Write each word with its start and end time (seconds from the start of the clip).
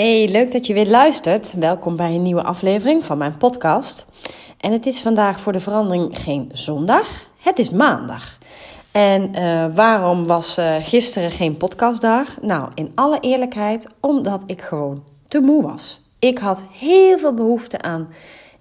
Hey, 0.00 0.28
leuk 0.28 0.52
dat 0.52 0.66
je 0.66 0.74
weer 0.74 0.88
luistert. 0.88 1.54
Welkom 1.54 1.96
bij 1.96 2.14
een 2.14 2.22
nieuwe 2.22 2.42
aflevering 2.42 3.04
van 3.04 3.18
mijn 3.18 3.36
podcast. 3.36 4.06
En 4.58 4.72
het 4.72 4.86
is 4.86 5.00
vandaag 5.00 5.40
voor 5.40 5.52
de 5.52 5.60
verandering 5.60 6.18
geen 6.18 6.50
zondag, 6.52 7.28
het 7.42 7.58
is 7.58 7.70
maandag. 7.70 8.38
En 8.92 9.30
uh, 9.34 9.74
waarom 9.74 10.26
was 10.26 10.58
uh, 10.58 10.76
gisteren 10.80 11.30
geen 11.30 11.56
podcastdag? 11.56 12.40
Nou, 12.42 12.68
in 12.74 12.92
alle 12.94 13.20
eerlijkheid, 13.20 13.88
omdat 14.00 14.42
ik 14.46 14.60
gewoon 14.60 15.04
te 15.28 15.40
moe 15.40 15.62
was. 15.62 16.00
Ik 16.18 16.38
had 16.38 16.64
heel 16.72 17.18
veel 17.18 17.34
behoefte 17.34 17.80
aan 17.80 18.08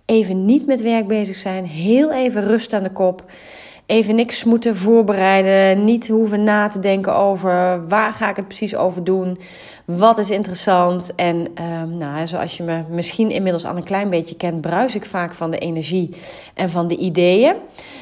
even 0.06 0.46
niet 0.46 0.66
met 0.66 0.82
werk 0.82 1.08
bezig 1.08 1.36
zijn, 1.36 1.66
heel 1.66 2.12
even 2.12 2.44
rust 2.44 2.74
aan 2.74 2.84
de 2.84 2.92
kop 2.92 3.24
even 3.90 4.16
niks 4.16 4.44
moeten 4.44 4.78
voorbereiden. 4.78 5.84
Niet 5.84 6.08
hoeven 6.08 6.44
na 6.44 6.68
te 6.68 6.80
denken 6.80 7.16
over 7.16 7.88
waar 7.88 8.14
ga 8.14 8.30
ik 8.30 8.36
het 8.36 8.48
precies 8.48 8.76
over 8.76 9.04
doen. 9.04 9.40
Wat 9.86 10.18
is 10.18 10.30
interessant. 10.30 11.16
En 11.16 11.36
um, 11.36 11.98
nou, 11.98 12.27
zoals 12.27 12.58
je 12.58 12.63
me 12.63 12.84
misschien 12.90 13.32
inmiddels 13.32 13.66
al 13.66 13.76
een 13.76 13.84
klein 13.84 14.10
beetje 14.10 14.36
kent, 14.36 14.62
bruis 14.62 14.96
ik 14.96 15.05
vaak 15.05 15.34
van 15.34 15.52
de 15.52 15.58
energie 15.58 16.16
en 16.54 16.70
van 16.70 16.88
de 16.88 16.98
ideeën. 16.98 17.55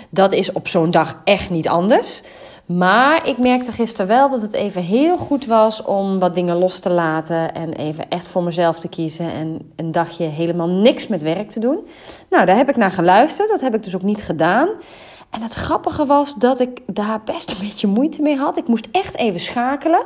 Dat 0.10 0.32
is 0.32 0.52
op 0.52 0.68
zo'n 0.68 0.92
dag 0.92 1.22
echt 1.24 1.50
niet 1.50 1.68
anders. 1.68 2.24
Maar 2.66 3.28
ik 3.28 3.38
merkte 3.38 3.72
gisteren 3.72 4.08
wel 4.08 4.30
dat 4.30 4.42
het 4.42 4.54
even 4.54 4.82
heel 4.82 5.18
goed 5.18 5.46
was 5.46 5.84
om 5.84 6.20
wat 6.20 6.36
dingen 6.36 6.58
los 6.58 6.80
te 6.80 6.90
laten. 6.90 7.54
En 7.54 7.74
even 7.74 8.10
echt 8.10 8.28
voor 8.28 8.44
mezelf 8.44 8.80
te 8.80 8.88
kiezen. 8.88 9.32
En 9.32 9.72
een 9.76 9.92
dagje 9.92 10.24
helemaal 10.24 10.70
niks 10.70 11.08
met 11.08 11.22
werk 11.22 11.50
te 11.50 11.60
doen. 11.60 11.88
Nou, 12.30 12.46
daar 12.46 12.58
heb 12.58 12.70
ik 12.70 12.78
naar 12.78 12.92
geluisterd. 12.92 13.50
Dat 13.50 13.62
heb 13.62 13.76
ik 13.76 13.84
dus 13.84 13.96
ook 13.96 14.04
niet 14.04 14.24
gedaan. 14.24 14.70
En 15.30 15.42
het 15.42 15.54
grappige 15.54 16.06
was 16.06 16.36
dat 16.36 16.60
ik 16.60 16.82
daar 16.86 17.24
best 17.24 17.52
een 17.52 17.68
beetje 17.68 17.88
moeite 17.88 18.22
mee 18.22 18.38
had. 18.38 18.58
Ik 18.58 18.68
moest 18.68 18.88
echt 18.92 19.18
even 19.18 19.40
schakelen. 19.40 20.04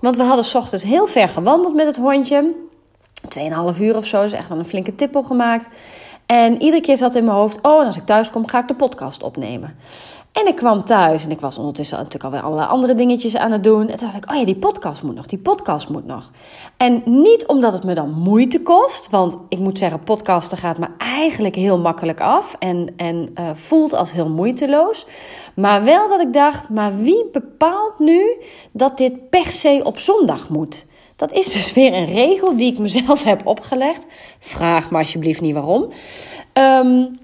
Want 0.00 0.16
we 0.16 0.22
hadden 0.22 0.44
s 0.44 0.54
ochtends 0.54 0.84
heel 0.84 1.06
ver 1.06 1.28
gewandeld 1.28 1.74
met 1.74 1.86
het 1.86 1.96
hondje. 1.96 2.54
Tweeënhalf 3.28 3.80
uur 3.80 3.96
of 3.96 4.06
zo. 4.06 4.22
Dus 4.22 4.32
echt 4.32 4.48
wel 4.48 4.58
een 4.58 4.64
flinke 4.64 4.94
tippel 4.94 5.22
gemaakt. 5.22 5.68
En 6.26 6.62
iedere 6.62 6.82
keer 6.82 6.96
zat 6.96 7.14
in 7.14 7.24
mijn 7.24 7.36
hoofd: 7.36 7.58
oh, 7.62 7.80
en 7.80 7.86
als 7.86 7.96
ik 7.96 8.06
thuis 8.06 8.30
kom, 8.30 8.48
ga 8.48 8.58
ik 8.58 8.68
de 8.68 8.74
podcast 8.74 9.22
opnemen. 9.22 9.76
En 10.38 10.46
ik 10.46 10.56
kwam 10.56 10.84
thuis 10.84 11.24
en 11.24 11.30
ik 11.30 11.40
was 11.40 11.58
ondertussen 11.58 11.96
natuurlijk 11.96 12.24
alweer 12.24 12.40
allerlei 12.40 12.68
andere 12.68 12.94
dingetjes 12.94 13.36
aan 13.36 13.52
het 13.52 13.64
doen. 13.64 13.80
En 13.80 13.96
toen 13.96 14.08
dacht 14.10 14.16
ik, 14.16 14.30
oh 14.30 14.36
ja, 14.36 14.44
die 14.44 14.56
podcast 14.56 15.02
moet 15.02 15.14
nog, 15.14 15.26
die 15.26 15.38
podcast 15.38 15.88
moet 15.88 16.06
nog. 16.06 16.30
En 16.76 17.02
niet 17.04 17.46
omdat 17.46 17.72
het 17.72 17.84
me 17.84 17.94
dan 17.94 18.10
moeite 18.10 18.62
kost, 18.62 19.10
want 19.10 19.36
ik 19.48 19.58
moet 19.58 19.78
zeggen, 19.78 20.02
podcasten 20.02 20.58
gaat 20.58 20.78
me 20.78 20.86
eigenlijk 20.98 21.54
heel 21.54 21.78
makkelijk 21.78 22.20
af 22.20 22.56
en, 22.58 22.92
en 22.96 23.30
uh, 23.34 23.50
voelt 23.54 23.92
als 23.92 24.12
heel 24.12 24.28
moeiteloos. 24.28 25.06
Maar 25.54 25.84
wel 25.84 26.08
dat 26.08 26.20
ik 26.20 26.32
dacht, 26.32 26.70
maar 26.70 26.96
wie 26.96 27.26
bepaalt 27.32 27.98
nu 27.98 28.36
dat 28.72 28.96
dit 28.96 29.30
per 29.30 29.46
se 29.46 29.80
op 29.84 29.98
zondag 29.98 30.48
moet? 30.48 30.86
Dat 31.16 31.32
is 31.32 31.52
dus 31.52 31.72
weer 31.72 31.94
een 31.94 32.06
regel 32.06 32.56
die 32.56 32.72
ik 32.72 32.78
mezelf 32.78 33.22
heb 33.22 33.46
opgelegd. 33.46 34.06
Vraag 34.40 34.90
me 34.90 34.98
alsjeblieft 34.98 35.40
niet 35.40 35.54
waarom. 35.54 35.88
Um, 36.52 37.18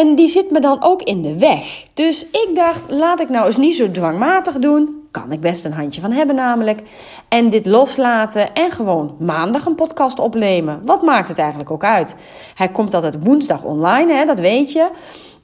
en 0.00 0.14
die 0.14 0.28
zit 0.28 0.50
me 0.50 0.60
dan 0.60 0.82
ook 0.82 1.02
in 1.02 1.22
de 1.22 1.38
weg. 1.38 1.84
Dus 1.94 2.26
ik 2.26 2.48
dacht, 2.54 2.82
laat 2.88 3.20
ik 3.20 3.28
nou 3.28 3.46
eens 3.46 3.56
niet 3.56 3.74
zo 3.74 3.90
dwangmatig 3.90 4.58
doen. 4.58 5.02
Kan 5.10 5.32
ik 5.32 5.40
best 5.40 5.64
een 5.64 5.72
handje 5.72 6.00
van 6.00 6.12
hebben 6.12 6.36
namelijk. 6.36 6.80
En 7.28 7.50
dit 7.50 7.66
loslaten 7.66 8.54
en 8.54 8.70
gewoon 8.70 9.16
maandag 9.18 9.66
een 9.66 9.74
podcast 9.74 10.18
opnemen. 10.18 10.82
Wat 10.84 11.02
maakt 11.02 11.28
het 11.28 11.38
eigenlijk 11.38 11.70
ook 11.70 11.84
uit? 11.84 12.16
Hij 12.54 12.68
komt 12.68 12.94
altijd 12.94 13.24
woensdag 13.24 13.62
online, 13.62 14.12
hè, 14.12 14.24
dat 14.24 14.38
weet 14.38 14.72
je. 14.72 14.80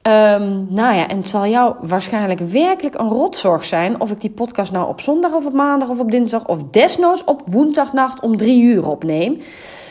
Um, 0.02 0.66
nou 0.68 0.94
ja, 0.94 1.08
en 1.08 1.16
het 1.16 1.28
zal 1.28 1.46
jou 1.46 1.74
waarschijnlijk 1.80 2.40
werkelijk 2.40 2.98
een 2.98 3.08
rotzorg 3.08 3.64
zijn 3.64 4.00
of 4.00 4.10
ik 4.10 4.20
die 4.20 4.30
podcast 4.30 4.72
nou 4.72 4.88
op 4.88 5.00
zondag 5.00 5.32
of 5.32 5.46
op 5.46 5.52
maandag 5.52 5.88
of 5.88 5.98
op 5.98 6.10
dinsdag 6.10 6.46
of 6.46 6.62
desnoods 6.70 7.24
op 7.24 7.42
woensdagnacht 7.44 8.20
om 8.20 8.36
drie 8.36 8.62
uur 8.62 8.88
opneem. 8.88 9.40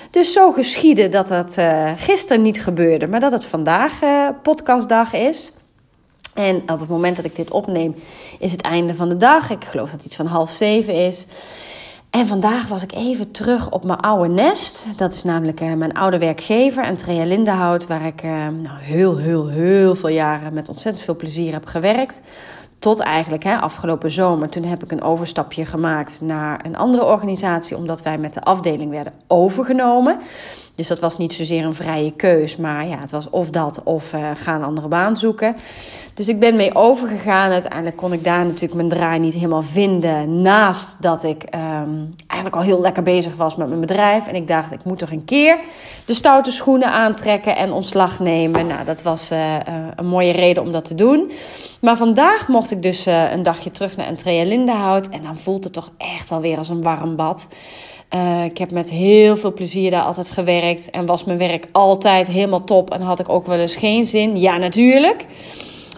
Dus 0.10 0.34
zo 0.34 0.52
geschiedde 0.52 1.10
dat 1.10 1.30
het 1.30 1.58
uh, 1.58 1.92
gisteren 1.96 2.42
niet 2.42 2.64
gebeurde, 2.64 3.08
maar 3.08 3.20
dat 3.20 3.32
het 3.32 3.46
vandaag 3.46 4.02
uh, 4.04 4.30
podcastdag 4.44 5.14
is. 5.14 5.52
En 6.34 6.56
op 6.56 6.80
het 6.80 6.90
moment 6.90 7.16
dat 7.16 7.26
ik 7.26 7.36
dit 7.36 7.52
opneem, 7.52 7.96
is 8.40 8.52
het 8.52 8.62
einde 8.62 8.96
van 8.96 9.10
de 9.10 9.18
dag. 9.18 9.50
Ik 9.50 9.64
geloof 9.64 9.86
dat 9.86 9.96
het 9.96 10.06
iets 10.06 10.16
van 10.16 10.26
half 10.26 10.50
zeven 10.50 10.94
is. 10.94 11.26
En 12.10 12.28
vandaag 12.28 12.68
was 12.68 12.84
ik 12.84 12.94
even 12.94 13.32
terug 13.32 13.72
op 13.72 13.84
mijn 13.84 14.00
oude 14.00 14.34
nest. 14.34 14.98
Dat 14.98 15.14
is 15.14 15.24
namelijk 15.24 15.62
uh, 15.62 15.74
mijn 15.74 15.94
oude 15.94 16.18
werkgever, 16.18 16.84
Andrea 16.84 17.26
Lindenhout, 17.26 17.88
waar 17.88 18.06
ik 18.06 18.24
nou, 18.24 18.80
heel, 18.80 19.18
heel, 19.18 19.48
heel 19.48 19.96
veel 19.96 20.10
jaren 20.10 20.54
met 20.54 20.70
ontzettend 20.70 21.06
veel 21.06 21.16
plezier 21.16 21.54
heb 21.54 21.66
gewerkt. 21.66 22.22
Tot 22.80 23.00
eigenlijk 23.00 23.44
hè, 23.44 23.58
afgelopen 23.58 24.12
zomer. 24.12 24.50
Toen 24.50 24.64
heb 24.64 24.84
ik 24.84 24.92
een 24.92 25.02
overstapje 25.02 25.66
gemaakt 25.66 26.22
naar 26.22 26.66
een 26.66 26.76
andere 26.76 27.06
organisatie, 27.06 27.78
omdat 27.78 28.02
wij 28.02 28.18
met 28.18 28.34
de 28.34 28.42
afdeling 28.42 28.92
werden 28.92 29.14
overgenomen. 29.28 30.20
Dus 30.76 30.88
dat 30.88 31.00
was 31.00 31.18
niet 31.18 31.34
zozeer 31.34 31.66
een 31.66 31.76
vrije 31.76 32.12
keus, 32.12 32.56
maar 32.56 32.88
ja, 32.88 32.98
het 33.00 33.12
was 33.12 33.30
of 33.30 33.50
dat 33.50 33.82
of 33.84 34.14
uh, 34.14 34.30
ga 34.34 34.56
een 34.56 34.64
andere 34.64 34.88
baan 34.88 35.18
zoeken. 35.18 35.56
Dus 36.14 36.28
ik 36.28 36.40
ben 36.40 36.56
mee 36.56 36.76
overgegaan. 36.76 37.52
Uiteindelijk 37.52 37.98
kon 37.98 38.14
ik 38.14 38.24
daar 38.24 38.46
natuurlijk 38.46 38.74
mijn 38.74 38.90
draai 38.90 39.20
niet 39.20 39.34
helemaal 39.34 39.62
vinden. 39.62 40.42
Naast 40.42 40.98
dat 41.00 41.24
ik 41.24 41.44
um, 41.44 42.16
eigenlijk 42.28 42.56
al 42.56 42.62
heel 42.62 42.82
lekker 42.82 43.04
bezig 43.04 43.36
was 43.36 43.56
met 43.56 43.68
mijn 43.68 43.80
bedrijf. 43.80 44.28
En 44.28 44.36
ik 44.36 44.48
dacht, 44.48 44.72
ik 44.72 44.84
moet 44.84 45.00
toch 45.00 45.12
een 45.12 45.26
keer 45.26 45.58
de 46.06 46.14
stoute 46.14 46.52
schoenen 46.52 46.92
aantrekken 46.92 47.56
en 47.56 47.72
ontslag 47.72 48.20
nemen. 48.20 48.68
Nou, 48.68 48.86
dat 48.86 49.02
was 49.02 49.32
uh, 49.32 49.56
een 49.96 50.08
mooie 50.08 50.32
reden 50.32 50.64
om 50.64 50.72
dat 50.72 50.86
te 50.86 50.96
doen. 50.96 51.32
Maar 51.82 51.98
vandaag 51.98 52.48
mocht 52.48 52.72
ik 52.72 52.82
dus 52.82 53.08
uh, 53.08 53.32
een 53.32 53.44
dagje 53.44 53.72
terug 53.72 53.98
naar 53.98 54.08
Entrea 54.08 54.44
Lindenhout. 54.44 55.10
En 55.10 55.22
dan 55.22 55.36
voelt 55.36 55.64
het 55.64 55.74
toch 55.74 55.92
echt 55.98 56.32
alweer 56.32 56.58
als 56.58 56.70
een 56.70 56.82
warm 56.82 57.16
bad. 57.16 57.48
Uh, 58.16 58.44
ik 58.44 58.58
heb 58.58 58.72
met 58.72 58.90
heel 58.90 59.38
veel 59.38 59.54
plezier 59.54 59.92
daar 59.92 60.04
altijd 60.04 60.30
gewerkt. 60.30 60.90
En 60.90 61.06
was 61.06 61.24
mijn 61.24 61.38
werk 61.38 61.68
altijd 61.72 62.28
helemaal 62.28 62.64
top. 62.64 62.92
En 62.92 63.02
had 63.02 63.20
ik 63.20 63.30
ook 63.30 63.46
wel 63.46 63.58
eens 63.58 63.76
geen 63.76 64.06
zin. 64.06 64.40
Ja, 64.40 64.58
natuurlijk. 64.58 65.26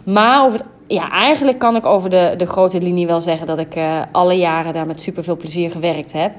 Maar 0.06 0.52
het, 0.52 0.64
ja, 0.88 1.12
eigenlijk 1.12 1.60
kan 1.60 1.76
ik 1.76 1.86
over 1.86 2.10
de, 2.10 2.34
de 2.38 2.46
grote 2.46 2.82
linie 2.82 3.08
wel 3.08 3.22
zeggen 3.22 3.48
dat 3.48 3.60
ik 3.60 3.76
uh, 3.76 4.02
alle 4.12 4.34
jaren 4.34 4.74
daar 4.74 4.88
met 4.88 5.02
super 5.02 5.24
veel 5.24 5.38
plezier 5.38 5.72
gewerkt 5.72 6.14
heb. 6.14 6.32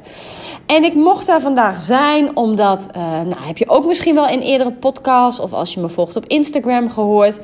En 0.67 0.85
ik 0.85 0.95
mocht 0.95 1.27
daar 1.27 1.41
vandaag 1.41 1.81
zijn 1.81 2.37
omdat, 2.37 2.89
nou 2.95 3.41
heb 3.41 3.59
je 3.59 3.69
ook 3.69 3.87
misschien 3.87 4.15
wel 4.15 4.29
in 4.29 4.41
eerdere 4.41 4.73
podcasts 4.73 5.41
of 5.41 5.53
als 5.53 5.75
je 5.75 5.81
me 5.81 5.89
volgt 5.89 6.17
op 6.17 6.27
Instagram 6.27 6.91
gehoord, 6.91 7.41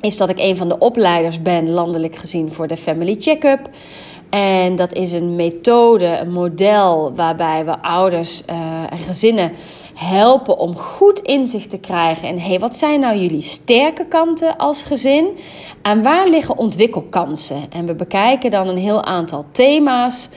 is 0.00 0.16
dat 0.16 0.28
ik 0.28 0.38
een 0.38 0.56
van 0.56 0.68
de 0.68 0.78
opleiders 0.78 1.42
ben 1.42 1.70
landelijk 1.70 2.16
gezien 2.16 2.52
voor 2.52 2.66
de 2.66 2.76
Family 2.76 3.16
Checkup. 3.18 3.70
En 4.30 4.76
dat 4.76 4.92
is 4.92 5.12
een 5.12 5.36
methode, 5.36 6.06
een 6.06 6.32
model 6.32 7.12
waarbij 7.14 7.64
we 7.64 7.82
ouders 7.82 8.42
uh, 8.50 8.56
en 8.90 8.98
gezinnen 8.98 9.52
helpen 9.94 10.58
om 10.58 10.76
goed 10.76 11.20
inzicht 11.20 11.70
te 11.70 11.78
krijgen. 11.78 12.28
En 12.28 12.38
hey, 12.38 12.58
wat 12.58 12.76
zijn 12.76 13.00
nou 13.00 13.18
jullie 13.18 13.42
sterke 13.42 14.06
kanten 14.06 14.56
als 14.56 14.82
gezin? 14.82 15.28
En 15.82 16.02
waar 16.02 16.28
liggen 16.28 16.58
ontwikkelkansen? 16.58 17.66
En 17.70 17.86
we 17.86 17.94
bekijken 17.94 18.50
dan 18.50 18.68
een 18.68 18.78
heel 18.78 19.04
aantal 19.04 19.44
thema's. 19.52 20.28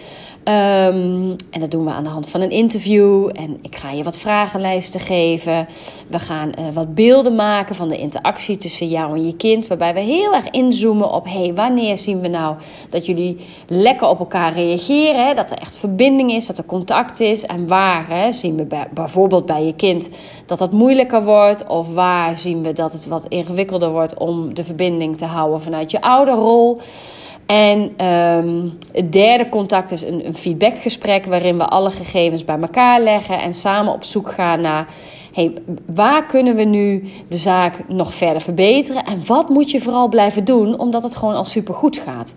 Um, 0.43 1.35
en 1.49 1.59
dat 1.59 1.71
doen 1.71 1.85
we 1.85 1.91
aan 1.91 2.03
de 2.03 2.09
hand 2.09 2.29
van 2.29 2.41
een 2.41 2.51
interview. 2.51 3.29
En 3.33 3.57
ik 3.61 3.75
ga 3.75 3.91
je 3.91 4.03
wat 4.03 4.17
vragenlijsten 4.17 4.99
geven. 4.99 5.67
We 6.07 6.19
gaan 6.19 6.51
uh, 6.59 6.65
wat 6.73 6.95
beelden 6.95 7.35
maken 7.35 7.75
van 7.75 7.89
de 7.89 7.97
interactie 7.97 8.57
tussen 8.57 8.87
jou 8.87 9.15
en 9.15 9.25
je 9.25 9.35
kind. 9.35 9.67
Waarbij 9.67 9.93
we 9.93 9.99
heel 9.99 10.33
erg 10.33 10.49
inzoomen 10.49 11.11
op: 11.11 11.25
hey, 11.25 11.53
wanneer 11.53 11.97
zien 11.97 12.21
we 12.21 12.27
nou 12.27 12.55
dat 12.89 13.05
jullie 13.05 13.37
lekker 13.67 14.07
op 14.07 14.19
elkaar 14.19 14.53
reageren? 14.53 15.27
Hè? 15.27 15.33
Dat 15.33 15.51
er 15.51 15.57
echt 15.57 15.75
verbinding 15.75 16.31
is, 16.31 16.45
dat 16.45 16.57
er 16.57 16.65
contact 16.65 17.19
is. 17.19 17.45
En 17.45 17.67
waar 17.67 18.09
hè, 18.09 18.31
zien 18.31 18.55
we 18.57 18.65
bij, 18.65 18.87
bijvoorbeeld 18.93 19.45
bij 19.45 19.65
je 19.65 19.75
kind 19.75 20.09
dat 20.45 20.59
dat 20.59 20.71
moeilijker 20.71 21.23
wordt? 21.23 21.67
Of 21.67 21.93
waar 21.93 22.37
zien 22.37 22.63
we 22.63 22.73
dat 22.73 22.93
het 22.93 23.07
wat 23.07 23.25
ingewikkelder 23.27 23.91
wordt 23.91 24.17
om 24.17 24.53
de 24.53 24.63
verbinding 24.63 25.17
te 25.17 25.25
houden 25.25 25.61
vanuit 25.61 25.91
je 25.91 26.01
ouderrol? 26.01 26.79
En 27.51 28.05
um, 28.07 28.77
het 28.91 29.11
derde 29.11 29.49
contact 29.49 29.91
is 29.91 30.01
een, 30.01 30.25
een 30.27 30.35
feedbackgesprek 30.35 31.25
waarin 31.25 31.57
we 31.57 31.65
alle 31.65 31.89
gegevens 31.89 32.45
bij 32.45 32.59
elkaar 32.59 33.01
leggen 33.01 33.41
en 33.41 33.53
samen 33.53 33.93
op 33.93 34.03
zoek 34.03 34.31
gaan 34.31 34.61
naar 34.61 34.87
hey, 35.33 35.53
waar 35.85 36.25
kunnen 36.25 36.55
we 36.55 36.63
nu 36.63 37.03
de 37.27 37.37
zaak 37.37 37.87
nog 37.87 38.13
verder 38.13 38.41
verbeteren 38.41 39.03
en 39.03 39.25
wat 39.25 39.49
moet 39.49 39.71
je 39.71 39.81
vooral 39.81 40.07
blijven 40.07 40.45
doen 40.45 40.79
omdat 40.79 41.03
het 41.03 41.15
gewoon 41.15 41.35
al 41.35 41.43
super 41.43 41.73
goed 41.73 41.97
gaat. 41.97 42.33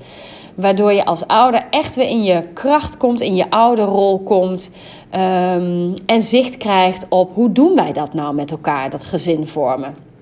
Waardoor 0.55 0.93
je 0.93 1.05
als 1.05 1.27
ouder 1.27 1.67
echt 1.71 1.97
weer 1.97 2.09
in 2.09 2.23
je 2.23 2.43
kracht 2.53 2.97
komt, 2.97 3.21
in 3.21 3.35
je 3.35 3.51
ouderrol 3.51 4.19
komt 4.19 4.71
um, 5.13 5.95
en 6.07 6.23
zicht 6.23 6.57
krijgt 6.57 7.07
op 7.09 7.31
hoe 7.35 7.53
doen 7.53 7.75
wij 7.75 7.93
dat 7.93 8.15
nou 8.15 8.35
met 8.35 8.51
elkaar, 8.51 8.91
dat 8.91 9.05
gezin 9.05 9.47
vormen. 9.47 10.14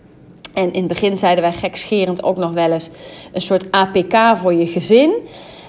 En 0.54 0.72
in 0.72 0.78
het 0.78 0.88
begin 0.88 1.16
zeiden 1.16 1.44
wij 1.44 1.52
gekscherend 1.52 2.22
ook 2.22 2.36
nog 2.36 2.52
wel 2.52 2.72
eens 2.72 2.90
een 3.32 3.40
soort 3.40 3.70
APK 3.70 4.36
voor 4.36 4.54
je 4.54 4.66
gezin. 4.66 5.14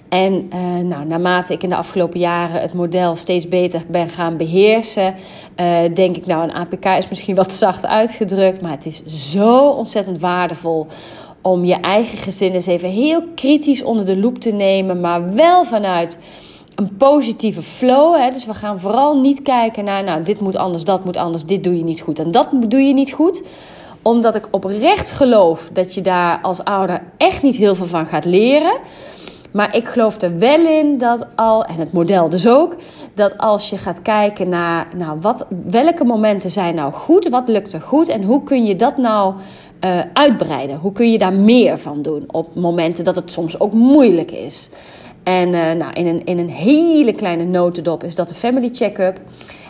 En 0.10 0.50
uh, 0.54 0.78
nou, 0.78 1.06
naarmate 1.06 1.54
ik 1.54 1.64
in 1.64 1.70
de 1.70 1.76
afgelopen 1.76 2.20
jaren 2.20 2.62
het 2.62 2.74
model 2.74 3.16
steeds 3.16 3.48
beter 3.48 3.84
ben 3.88 4.10
gaan 4.10 4.38
beheersen, 4.38 5.16
uh, 5.60 5.78
denk 5.94 6.18
ik, 6.18 6.26
nou, 6.26 6.44
een 6.44 6.54
APK 6.54 6.86
is 6.86 7.10
misschien 7.10 7.36
wat 7.36 7.52
zacht 7.52 7.86
uitgedrukt, 7.86 8.62
maar 8.62 8.72
het 8.72 8.86
is 8.86 9.04
zo 9.32 9.70
ontzettend 9.70 10.20
waardevol 10.20 10.88
om 11.42 11.66
je 11.66 11.76
eigen 11.76 12.18
gezin 12.18 12.54
eens 12.54 12.68
even 12.68 12.90
heel 12.90 13.24
kritisch 13.36 13.84
onder 13.84 14.06
de 14.06 14.18
loep 14.18 14.38
te 14.38 14.52
nemen, 14.52 15.02
maar 15.02 15.34
wel 15.34 15.66
vanuit 15.66 16.20
een 16.76 16.98
positieve 16.98 17.62
flow. 17.62 18.16
Hè? 18.16 18.30
Dus 18.30 18.46
we 18.46 18.54
gaan 18.54 18.80
vooral 18.80 19.20
niet 19.20 19.42
kijken 19.42 19.84
naar, 19.84 20.04
nou, 20.04 20.24
dit 20.24 20.40
moet 20.40 20.56
anders, 20.56 20.84
dat 20.84 21.06
moet 21.06 21.18
anders, 21.18 21.46
dit 21.46 21.64
doe 21.64 21.78
je 21.78 21.84
niet 21.84 22.02
goed 22.02 22.20
en 22.20 22.32
dat 22.32 22.48
doe 22.68 22.82
je 22.82 22.94
niet 22.94 23.12
goed 23.12 23.44
omdat 24.04 24.36
ik 24.36 24.48
oprecht 24.52 25.12
geloof 25.12 25.70
dat 25.74 25.94
je 25.94 26.02
daar 26.02 26.40
als 26.42 26.64
ouder 26.64 27.02
echt 27.18 27.42
niet 27.42 27.56
heel 27.56 27.76
veel 27.76 27.86
van 27.86 28.06
gaat 28.06 28.26
leren. 28.26 28.80
Maar 29.52 29.76
ik 29.76 29.88
geloof 29.88 30.22
er 30.22 30.38
wel 30.38 30.66
in 30.66 30.98
dat 30.98 31.28
al, 31.36 31.66
en 31.66 31.76
het 31.76 31.92
model 31.92 32.30
dus 32.30 32.48
ook, 32.48 32.76
dat 33.14 33.38
als 33.38 33.70
je 33.70 33.78
gaat 33.78 34.02
kijken 34.02 34.50
naar 34.50 34.88
nou, 34.98 35.18
wat, 35.22 35.48
welke 35.66 36.04
momenten 36.04 36.52
zijn 36.52 36.76
nou 36.76 36.92
goed, 36.92 37.28
wat 37.30 37.48
lukt 37.48 37.74
er 37.74 37.82
goed 37.82 38.10
en 38.10 38.24
hoe 38.24 38.44
kun 38.44 38.66
je 38.66 38.76
dat 38.76 38.98
nou 38.98 39.34
uh, 39.86 40.00
uitbreiden? 40.14 40.78
Hoe 40.78 40.92
kun 40.92 41.12
je 41.12 41.18
daar 41.18 41.34
meer 41.34 41.80
van 41.80 42.02
doen 42.02 42.24
op 42.28 42.56
momenten 42.56 43.04
dat 43.04 43.16
het 43.16 43.32
soms 43.32 43.60
ook 43.60 43.74
moeilijk 43.74 44.32
is? 44.32 44.70
En 45.24 45.48
uh, 45.48 45.72
nou, 45.72 45.94
in, 45.94 46.08
een, 46.08 46.24
in 46.24 46.38
een 46.38 46.50
hele 46.50 47.14
kleine 47.14 47.44
notendop 47.44 48.04
is 48.04 48.16
dat 48.16 48.30
de 48.30 48.36
family 48.36 48.70
check-up. 48.72 49.20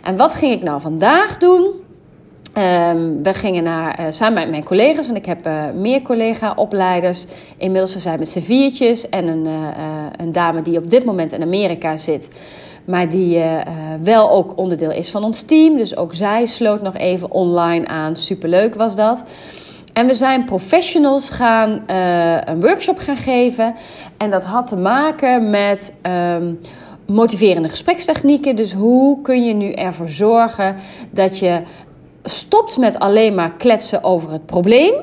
En 0.04 0.18
wat 0.18 0.36
ging 0.36 0.54
ik 0.54 0.64
nou 0.64 0.82
vandaag 0.82 1.38
doen? 1.38 1.66
Um, 2.58 3.24
we 3.24 3.34
gingen 3.34 3.64
naar, 3.64 4.00
uh, 4.00 4.06
samen 4.10 4.34
met 4.34 4.50
mijn 4.50 4.64
collega's, 4.64 5.06
want 5.06 5.18
ik 5.18 5.26
heb 5.26 5.48
uh, 5.48 5.64
meer 5.76 6.02
collega-opleiders. 6.02 7.26
Inmiddels 7.58 7.96
zijn 7.96 8.14
we 8.14 8.20
met 8.20 8.30
z'n 8.30 8.40
viertjes 8.40 9.10
en 9.10 9.28
een, 9.28 9.46
uh, 9.46 9.68
een 10.18 10.32
dame 10.32 10.62
die 10.62 10.78
op 10.78 10.90
dit 10.90 11.06
moment 11.06 11.32
in 11.32 11.42
Amerika 11.42 11.98
zit. 11.98 12.30
Maar 12.86 13.10
die 13.10 13.42
wel 14.02 14.30
ook 14.32 14.58
onderdeel 14.58 14.92
is 14.92 15.12
van 15.12 15.24
ons 15.24 15.42
team. 15.42 15.78
Dus 15.78 15.98
ook 15.98 16.14
zij 16.14 16.46
sloot 16.46 16.82
nog 16.82 16.98
even 16.98 17.32
online 17.32 17.88
aan. 17.88 18.16
Superleuk 18.16 18.76
was 18.76 18.96
dat. 18.96 19.24
En 19.94 20.08
we 20.08 20.14
zijn 20.14 20.46
professionals 20.46 21.30
gaan 21.30 21.84
een 22.46 22.62
workshop 22.62 22.98
gaan 22.98 23.18
geven. 23.18 23.76
En 24.18 24.32
dat 24.32 24.44
had 24.44 24.68
te 24.68 24.78
maken 24.78 25.50
met... 25.50 25.94
Um, 26.38 26.60
motiverende 27.06 27.70
gesprekstechnieken. 27.70 28.56
Dus 28.56 28.74
hoe 28.74 29.22
kun 29.22 29.44
je 29.44 29.54
nu 29.54 29.72
ervoor 29.72 30.10
zorgen 30.10 30.76
dat 31.10 31.40
je 31.40 31.62
stopt 32.24 32.78
met 32.78 33.00
alleen 33.00 33.36
maar 33.36 33.54
kletsen 33.54 34.04
over 34.04 34.32
het 34.32 34.46
probleem 34.46 34.94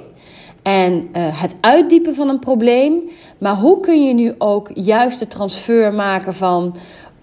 en 0.62 0.92
uh, 0.92 1.40
het 1.40 1.56
uitdiepen 1.60 2.14
van 2.14 2.28
een 2.28 2.38
probleem. 2.38 3.10
Maar 3.38 3.56
hoe 3.56 3.80
kun 3.80 4.06
je 4.06 4.14
nu 4.14 4.34
ook 4.38 4.70
juist 4.74 5.18
de 5.18 5.26
transfer 5.26 5.94
maken 5.94 6.34
van. 6.34 6.76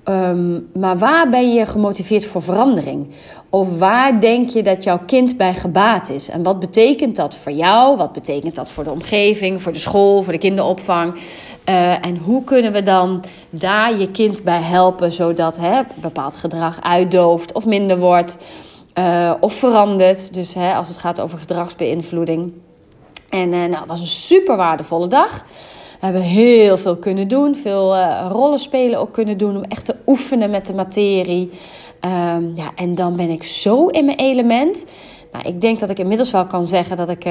Um, 0.10 0.70
maar 0.74 0.98
waar 0.98 1.30
ben 1.30 1.54
je 1.54 1.66
gemotiveerd 1.66 2.26
voor 2.26 2.42
verandering? 2.42 3.10
Of 3.50 3.78
waar 3.78 4.20
denk 4.22 4.50
je 4.50 4.64
dat 4.64 4.84
jouw 4.84 5.00
kind 5.06 5.38
bij 5.38 5.54
gebaat 5.54 6.10
is? 6.10 6.30
En 6.30 6.44
wat 6.44 6.60
betekent 6.60 7.16
dat 7.16 7.36
voor 7.36 7.52
jou? 7.52 7.98
Wat 7.98 8.14
betekent 8.14 8.56
dat 8.56 8.72
voor 8.72 8.84
de 8.84 8.92
omgeving, 8.92 9.62
voor 9.62 9.72
de 9.72 9.80
school, 9.80 10.24
voor 10.24 10.34
de 10.34 10.40
kinderopvang? 10.40 11.14
Uh, 11.14 12.06
en 12.06 12.18
hoe 12.18 12.44
kunnen 12.44 12.72
we 12.72 12.84
dan 12.84 13.24
daar 13.50 14.00
je 14.00 14.12
kind 14.12 14.44
bij 14.44 14.62
helpen 14.62 15.12
zodat 15.12 15.58
hè, 15.58 15.82
bepaald 15.96 16.36
gedrag 16.36 16.82
uitdooft 16.82 17.52
of 17.52 17.66
minder 17.66 17.98
wordt? 17.98 18.38
Uh, 19.00 19.34
of 19.40 19.54
verandert. 19.54 20.34
Dus 20.34 20.54
hè, 20.54 20.74
als 20.74 20.88
het 20.88 20.98
gaat 20.98 21.22
over 21.22 21.40
gedragsbeïnvloeding. 21.40 22.54
En 23.30 23.54
uh, 23.54 23.60
nou, 23.60 23.76
het 23.76 23.88
was 23.88 24.00
een 24.00 24.08
super 24.08 24.58
waardevolle 24.58 25.08
dag. 25.08 25.46
We 26.00 26.06
hebben 26.06 26.22
heel 26.22 26.78
veel 26.78 26.98
kunnen 26.98 27.28
doen. 27.28 27.56
Veel 27.56 27.96
uh, 27.96 28.28
rollen 28.32 28.60
spelen 28.60 29.00
ook 29.00 29.14
kunnen 29.14 29.38
doen. 29.38 29.56
Om 29.56 29.64
echt 29.64 29.86
te 29.86 29.96
oefenen 30.06 30.50
met 30.50 30.66
de 30.66 30.74
materie. 30.74 31.50
Um, 32.02 32.52
ja, 32.56 32.72
en 32.76 32.96
dan 32.96 33.16
ben 33.16 33.30
ik 33.30 33.44
zo 33.44 33.88
in 33.88 34.06
mijn 34.06 34.18
element. 34.18 34.88
Nou, 35.32 35.48
ik 35.48 35.62
denk 35.62 35.80
dat 35.80 35.90
ik 35.90 36.00
inmiddels 36.00 36.32
wel 36.32 36.46
kan 36.46 36.66
zeggen 36.66 36.98
dat 36.98 37.10
ik 37.10 37.24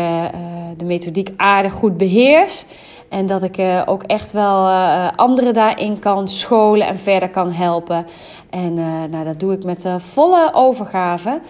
de 0.76 0.84
methodiek 0.84 1.30
aardig 1.36 1.72
goed 1.72 1.96
beheers. 1.96 2.64
En 3.08 3.26
dat 3.26 3.42
ik 3.42 3.58
uh, 3.58 3.82
ook 3.86 4.02
echt 4.02 4.32
wel 4.32 4.66
uh, 4.66 5.08
anderen 5.16 5.54
daarin 5.54 5.98
kan 5.98 6.28
scholen 6.28 6.86
en 6.86 6.98
verder 6.98 7.30
kan 7.30 7.52
helpen. 7.52 8.06
En 8.50 8.76
uh, 8.76 9.02
nou, 9.10 9.24
dat 9.24 9.40
doe 9.40 9.52
ik 9.52 9.64
met 9.64 9.88
volle 9.96 10.50
overgave. 10.52 11.40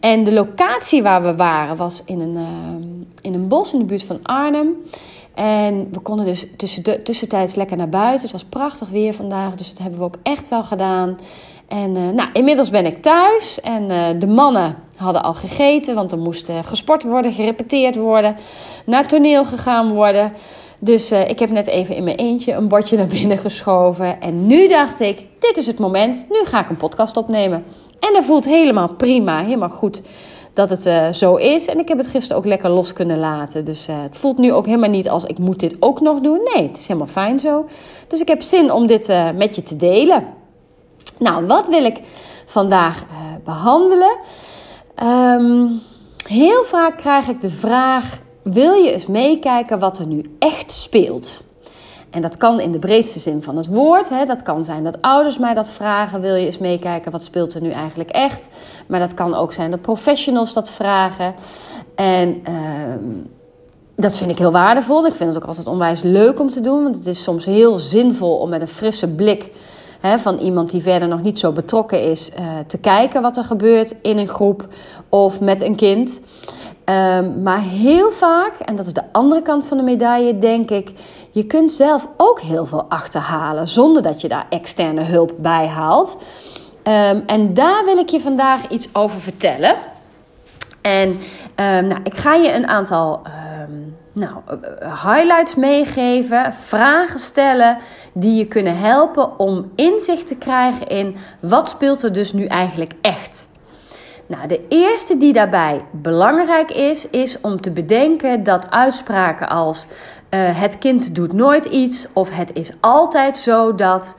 En 0.00 0.24
de 0.24 0.32
locatie 0.32 1.02
waar 1.02 1.22
we 1.22 1.36
waren 1.36 1.76
was 1.76 2.02
in 2.04 2.20
een, 2.20 2.38
in 3.20 3.34
een 3.34 3.48
bos 3.48 3.72
in 3.72 3.78
de 3.78 3.84
buurt 3.84 4.04
van 4.04 4.20
Arnhem. 4.22 4.76
En 5.34 5.88
we 5.92 6.00
konden 6.00 6.24
dus 6.24 6.46
tussen 6.56 6.84
de, 6.84 7.02
tussentijds 7.02 7.54
lekker 7.54 7.76
naar 7.76 7.88
buiten. 7.88 8.22
Het 8.22 8.32
was 8.32 8.44
prachtig 8.44 8.88
weer 8.88 9.14
vandaag, 9.14 9.54
dus 9.54 9.68
dat 9.68 9.78
hebben 9.78 9.98
we 9.98 10.04
ook 10.04 10.18
echt 10.22 10.48
wel 10.48 10.64
gedaan. 10.64 11.18
En 11.68 11.92
nou, 11.92 12.28
inmiddels 12.32 12.70
ben 12.70 12.86
ik 12.86 13.02
thuis 13.02 13.60
en 13.60 13.88
de 14.18 14.26
mannen 14.26 14.76
hadden 14.96 15.22
al 15.22 15.34
gegeten, 15.34 15.94
want 15.94 16.12
er 16.12 16.18
moest 16.18 16.50
gesport 16.62 17.02
worden, 17.02 17.32
gerepeteerd 17.32 17.96
worden, 17.96 18.36
naar 18.86 19.06
toneel 19.06 19.44
gegaan 19.44 19.92
worden. 19.92 20.32
Dus 20.78 21.12
uh, 21.12 21.28
ik 21.28 21.38
heb 21.38 21.50
net 21.50 21.66
even 21.66 21.96
in 21.96 22.04
mijn 22.04 22.16
eentje 22.16 22.52
een 22.52 22.68
bordje 22.68 22.96
naar 22.96 23.06
binnen 23.06 23.38
geschoven. 23.38 24.20
En 24.20 24.46
nu 24.46 24.68
dacht 24.68 25.00
ik, 25.00 25.26
dit 25.38 25.56
is 25.56 25.66
het 25.66 25.78
moment. 25.78 26.26
Nu 26.30 26.44
ga 26.44 26.60
ik 26.60 26.68
een 26.68 26.76
podcast 26.76 27.16
opnemen. 27.16 27.64
En 28.00 28.12
dat 28.12 28.24
voelt 28.24 28.44
helemaal 28.44 28.94
prima, 28.94 29.38
helemaal 29.38 29.70
goed 29.70 30.02
dat 30.52 30.70
het 30.70 30.86
uh, 30.86 31.12
zo 31.12 31.34
is. 31.34 31.66
En 31.66 31.78
ik 31.78 31.88
heb 31.88 31.98
het 31.98 32.06
gisteren 32.06 32.36
ook 32.36 32.44
lekker 32.44 32.70
los 32.70 32.92
kunnen 32.92 33.18
laten. 33.18 33.64
Dus 33.64 33.88
uh, 33.88 34.02
het 34.02 34.16
voelt 34.16 34.38
nu 34.38 34.52
ook 34.52 34.66
helemaal 34.66 34.90
niet 34.90 35.08
als 35.08 35.24
ik 35.24 35.38
moet 35.38 35.60
dit 35.60 35.76
ook 35.80 36.00
nog 36.00 36.20
doen. 36.20 36.40
Nee, 36.54 36.66
het 36.66 36.76
is 36.76 36.86
helemaal 36.86 37.08
fijn 37.08 37.40
zo. 37.40 37.66
Dus 38.08 38.20
ik 38.20 38.28
heb 38.28 38.42
zin 38.42 38.72
om 38.72 38.86
dit 38.86 39.32
met 39.36 39.56
je 39.56 39.62
te 39.62 39.76
delen. 39.76 40.26
Nou, 41.18 41.46
wat 41.46 41.68
wil 41.68 41.84
ik 41.84 42.00
vandaag 42.46 43.04
behandelen? 43.44 44.16
Um, 45.04 45.80
heel 46.26 46.64
vaak 46.64 46.96
krijg 46.96 47.28
ik 47.28 47.40
de 47.40 47.50
vraag 47.50 48.18
wil 48.52 48.72
je 48.72 48.92
eens 48.92 49.06
meekijken 49.06 49.78
wat 49.78 49.98
er 49.98 50.06
nu 50.06 50.36
echt 50.38 50.72
speelt. 50.72 51.42
En 52.10 52.20
dat 52.20 52.36
kan 52.36 52.60
in 52.60 52.72
de 52.72 52.78
breedste 52.78 53.18
zin 53.18 53.42
van 53.42 53.56
het 53.56 53.66
woord. 53.66 54.08
Hè. 54.08 54.24
Dat 54.24 54.42
kan 54.42 54.64
zijn 54.64 54.84
dat 54.84 55.02
ouders 55.02 55.38
mij 55.38 55.54
dat 55.54 55.70
vragen. 55.70 56.20
Wil 56.20 56.34
je 56.34 56.46
eens 56.46 56.58
meekijken 56.58 57.12
wat 57.12 57.24
speelt 57.24 57.54
er 57.54 57.62
nu 57.62 57.70
eigenlijk 57.70 58.10
echt? 58.10 58.48
Maar 58.86 59.00
dat 59.00 59.14
kan 59.14 59.34
ook 59.34 59.52
zijn 59.52 59.70
dat 59.70 59.80
professionals 59.80 60.52
dat 60.52 60.70
vragen. 60.70 61.34
En 61.94 62.42
uh, 62.48 62.94
dat 63.96 64.16
vind 64.16 64.30
ik 64.30 64.38
heel 64.38 64.50
waardevol. 64.50 65.06
Ik 65.06 65.14
vind 65.14 65.28
het 65.34 65.42
ook 65.42 65.48
altijd 65.48 65.66
onwijs 65.66 66.02
leuk 66.02 66.40
om 66.40 66.50
te 66.50 66.60
doen. 66.60 66.82
Want 66.82 66.96
het 66.96 67.06
is 67.06 67.22
soms 67.22 67.44
heel 67.44 67.78
zinvol 67.78 68.36
om 68.36 68.48
met 68.48 68.60
een 68.60 68.68
frisse 68.68 69.08
blik 69.08 69.50
van 70.16 70.38
iemand 70.38 70.70
die 70.70 70.82
verder 70.82 71.08
nog 71.08 71.22
niet 71.22 71.38
zo 71.38 71.52
betrokken 71.52 72.02
is, 72.02 72.30
uh, 72.38 72.58
te 72.66 72.78
kijken 72.78 73.22
wat 73.22 73.36
er 73.36 73.44
gebeurt 73.44 73.94
in 74.02 74.18
een 74.18 74.28
groep 74.28 74.66
of 75.08 75.40
met 75.40 75.62
een 75.62 75.76
kind. 75.76 76.20
Um, 76.90 77.42
maar 77.42 77.60
heel 77.60 78.10
vaak, 78.10 78.52
en 78.64 78.76
dat 78.76 78.86
is 78.86 78.92
de 78.92 79.02
andere 79.12 79.42
kant 79.42 79.66
van 79.66 79.76
de 79.76 79.82
medaille, 79.82 80.38
denk 80.38 80.70
ik, 80.70 80.92
je 81.30 81.44
kunt 81.44 81.72
zelf 81.72 82.08
ook 82.16 82.40
heel 82.40 82.66
veel 82.66 82.84
achterhalen 82.88 83.68
zonder 83.68 84.02
dat 84.02 84.20
je 84.20 84.28
daar 84.28 84.46
externe 84.50 85.02
hulp 85.02 85.32
bij 85.38 85.66
haalt. 85.66 86.16
Um, 86.84 87.22
en 87.26 87.54
daar 87.54 87.84
wil 87.84 87.98
ik 87.98 88.08
je 88.08 88.20
vandaag 88.20 88.68
iets 88.68 88.88
over 88.92 89.20
vertellen. 89.20 89.76
En 90.80 91.08
um, 91.08 91.86
nou, 91.86 92.00
ik 92.02 92.16
ga 92.16 92.34
je 92.34 92.52
een 92.52 92.66
aantal 92.66 93.22
nou, 94.12 94.32
highlights 94.80 95.54
meegeven, 95.54 96.54
vragen 96.54 97.18
stellen 97.18 97.78
die 98.14 98.34
je 98.34 98.46
kunnen 98.46 98.78
helpen 98.78 99.38
om 99.38 99.70
inzicht 99.74 100.26
te 100.26 100.36
krijgen 100.36 100.86
in 100.86 101.16
wat 101.40 101.68
speelt 101.68 102.02
er 102.02 102.12
dus 102.12 102.32
nu 102.32 102.44
eigenlijk 102.46 102.92
echt. 103.00 103.48
Nou, 104.28 104.46
de 104.46 104.66
eerste 104.68 105.16
die 105.16 105.32
daarbij 105.32 105.84
belangrijk 105.90 106.70
is, 106.70 107.10
is 107.10 107.40
om 107.40 107.60
te 107.60 107.70
bedenken 107.70 108.42
dat 108.42 108.70
uitspraken 108.70 109.48
als 109.48 109.86
uh, 109.86 110.60
het 110.60 110.78
kind 110.78 111.14
doet 111.14 111.32
nooit 111.32 111.66
iets 111.66 112.06
of 112.12 112.36
het 112.36 112.54
is 112.54 112.72
altijd 112.80 113.38
zo 113.38 113.74
dat, 113.74 114.16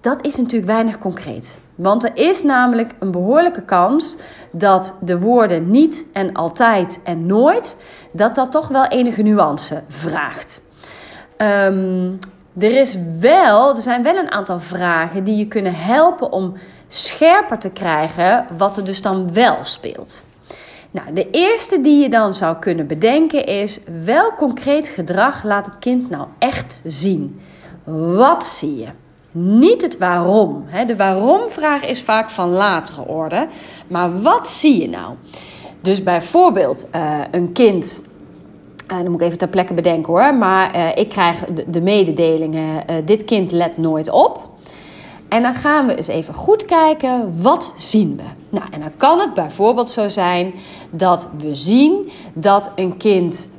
dat 0.00 0.26
is 0.26 0.36
natuurlijk 0.36 0.70
weinig 0.70 0.98
concreet. 0.98 1.58
Want 1.74 2.04
er 2.04 2.10
is 2.14 2.42
namelijk 2.42 2.92
een 2.98 3.10
behoorlijke 3.10 3.62
kans 3.62 4.16
dat 4.52 4.96
de 5.00 5.18
woorden 5.18 5.70
niet 5.70 6.06
en 6.12 6.32
altijd 6.32 7.00
en 7.04 7.26
nooit, 7.26 7.76
dat 8.12 8.34
dat 8.34 8.52
toch 8.52 8.68
wel 8.68 8.86
enige 8.86 9.22
nuance 9.22 9.82
vraagt. 9.88 10.62
Um, 11.36 12.18
er, 12.58 12.76
is 12.76 12.96
wel, 13.20 13.76
er 13.76 13.82
zijn 13.82 14.02
wel 14.02 14.16
een 14.16 14.30
aantal 14.30 14.60
vragen 14.60 15.24
die 15.24 15.36
je 15.36 15.46
kunnen 15.46 15.74
helpen 15.74 16.32
om 16.32 16.54
scherper 16.92 17.58
te 17.58 17.70
krijgen 17.70 18.46
wat 18.56 18.76
er 18.76 18.84
dus 18.84 19.02
dan 19.02 19.32
wel 19.32 19.56
speelt. 19.62 20.22
Nou, 20.90 21.12
de 21.12 21.26
eerste 21.30 21.80
die 21.80 22.02
je 22.02 22.08
dan 22.08 22.34
zou 22.34 22.56
kunnen 22.56 22.86
bedenken 22.86 23.46
is: 23.46 23.80
welk 24.04 24.36
concreet 24.36 24.88
gedrag 24.88 25.44
laat 25.44 25.66
het 25.66 25.78
kind 25.78 26.10
nou 26.10 26.26
echt 26.38 26.82
zien? 26.84 27.40
Wat 28.14 28.44
zie 28.44 28.76
je? 28.76 28.88
Niet 29.32 29.82
het 29.82 29.98
waarom. 29.98 30.64
De 30.86 30.96
waarom-vraag 30.96 31.84
is 31.84 32.02
vaak 32.02 32.30
van 32.30 32.48
latere 32.48 33.06
orde. 33.06 33.48
Maar 33.86 34.22
wat 34.22 34.48
zie 34.48 34.80
je 34.80 34.88
nou? 34.88 35.14
Dus 35.80 36.02
bijvoorbeeld 36.02 36.88
uh, 36.94 37.18
een 37.30 37.52
kind. 37.52 38.02
Uh, 38.90 38.96
dan 38.96 39.10
moet 39.10 39.20
ik 39.20 39.26
even 39.26 39.38
ter 39.38 39.48
plekke 39.48 39.74
bedenken 39.74 40.12
hoor. 40.12 40.34
Maar 40.34 40.76
uh, 40.76 40.96
ik 40.96 41.08
krijg 41.08 41.44
de 41.66 41.80
mededelingen: 41.80 42.84
dit 43.04 43.24
kind 43.24 43.52
let 43.52 43.76
nooit 43.76 44.10
op. 44.10 44.49
En 45.30 45.42
dan 45.42 45.54
gaan 45.54 45.86
we 45.86 45.94
eens 45.94 46.08
even 46.08 46.34
goed 46.34 46.64
kijken, 46.64 47.42
wat 47.42 47.72
zien 47.76 48.16
we? 48.16 48.22
Nou, 48.48 48.64
en 48.70 48.80
dan 48.80 48.96
kan 48.96 49.18
het 49.18 49.34
bijvoorbeeld 49.34 49.90
zo 49.90 50.08
zijn 50.08 50.54
dat 50.90 51.28
we 51.38 51.54
zien 51.54 52.10
dat 52.34 52.72
een 52.74 52.96
kind 52.96 53.50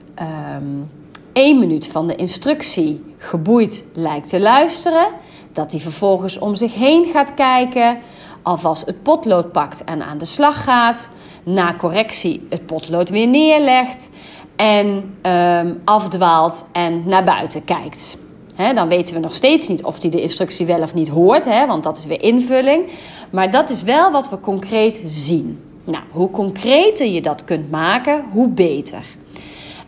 um, 0.56 0.90
één 1.34 1.60
minuut 1.60 1.88
van 1.88 2.08
de 2.08 2.16
instructie 2.16 3.16
geboeid 3.18 3.84
lijkt 3.94 4.30
te 4.30 4.40
luisteren. 4.40 5.08
dat 5.54 5.72
hij 5.72 5.80
vervolgens 5.80 6.40
om 6.40 6.56
zich 6.56 6.74
heen 6.74 7.06
gaat 7.06 7.34
kijken, 7.34 8.00
alvast 8.42 8.86
het 8.86 9.04
potlood 9.04 9.52
pakt 9.52 9.84
en 9.84 10.02
aan 10.02 10.18
de 10.18 10.26
slag 10.26 10.64
gaat, 10.64 11.12
na 11.44 11.76
correctie 11.76 12.48
het 12.50 12.66
potlood 12.66 13.10
weer 13.10 13.28
neerlegt 13.28 14.12
en 14.56 15.18
um, 15.24 15.82
afdwaalt 15.86 16.66
en 16.72 17.04
naar 17.06 17.24
buiten 17.24 17.64
kijkt. 17.64 18.18
Dan 18.76 18.88
weten 18.88 19.16
we 19.16 19.22
nog 19.22 19.34
steeds 19.34 19.68
niet 19.68 19.84
of 19.84 20.02
hij 20.02 20.12
de 20.12 20.22
instructie 20.22 20.66
wel 20.66 20.82
of 20.82 20.94
niet 20.94 21.08
hoort, 21.08 21.46
want 21.46 21.84
dat 21.84 21.98
is 21.98 22.06
weer 22.06 22.24
invulling. 22.24 22.84
Maar 23.30 23.52
dat 23.52 23.70
is 23.70 23.84
wel 23.84 24.12
wat 24.12 24.30
we 24.30 24.40
concreet 24.40 25.02
zien. 25.06 25.60
Nou, 25.84 26.04
hoe 26.12 26.32
concreter 26.32 27.08
je 27.08 27.22
dat 27.22 27.44
kunt 27.44 27.72
maken, 27.72 28.26
hoe 28.34 28.48
beter. 28.48 29.04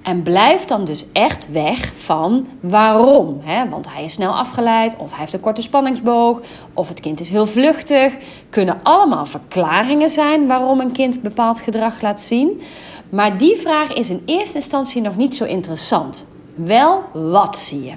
En 0.01 0.23
blijf 0.23 0.65
dan 0.65 0.85
dus 0.85 1.07
echt 1.13 1.51
weg 1.51 1.93
van 1.95 2.47
waarom. 2.59 3.41
Want 3.69 3.93
hij 3.93 4.03
is 4.03 4.13
snel 4.13 4.37
afgeleid, 4.37 4.95
of 4.97 5.09
hij 5.09 5.19
heeft 5.19 5.33
een 5.33 5.39
korte 5.39 5.61
spanningsboog, 5.61 6.39
of 6.73 6.87
het 6.87 6.99
kind 6.99 7.19
is 7.19 7.29
heel 7.29 7.45
vluchtig. 7.45 8.15
Kunnen 8.49 8.79
allemaal 8.83 9.25
verklaringen 9.25 10.09
zijn 10.09 10.47
waarom 10.47 10.79
een 10.79 10.91
kind 10.91 11.21
bepaald 11.21 11.59
gedrag 11.59 12.01
laat 12.01 12.21
zien. 12.21 12.61
Maar 13.09 13.37
die 13.37 13.55
vraag 13.55 13.93
is 13.93 14.09
in 14.09 14.21
eerste 14.25 14.57
instantie 14.57 15.01
nog 15.01 15.15
niet 15.15 15.35
zo 15.35 15.43
interessant. 15.43 16.25
Wel, 16.55 17.03
wat 17.13 17.57
zie 17.57 17.83
je? 17.83 17.93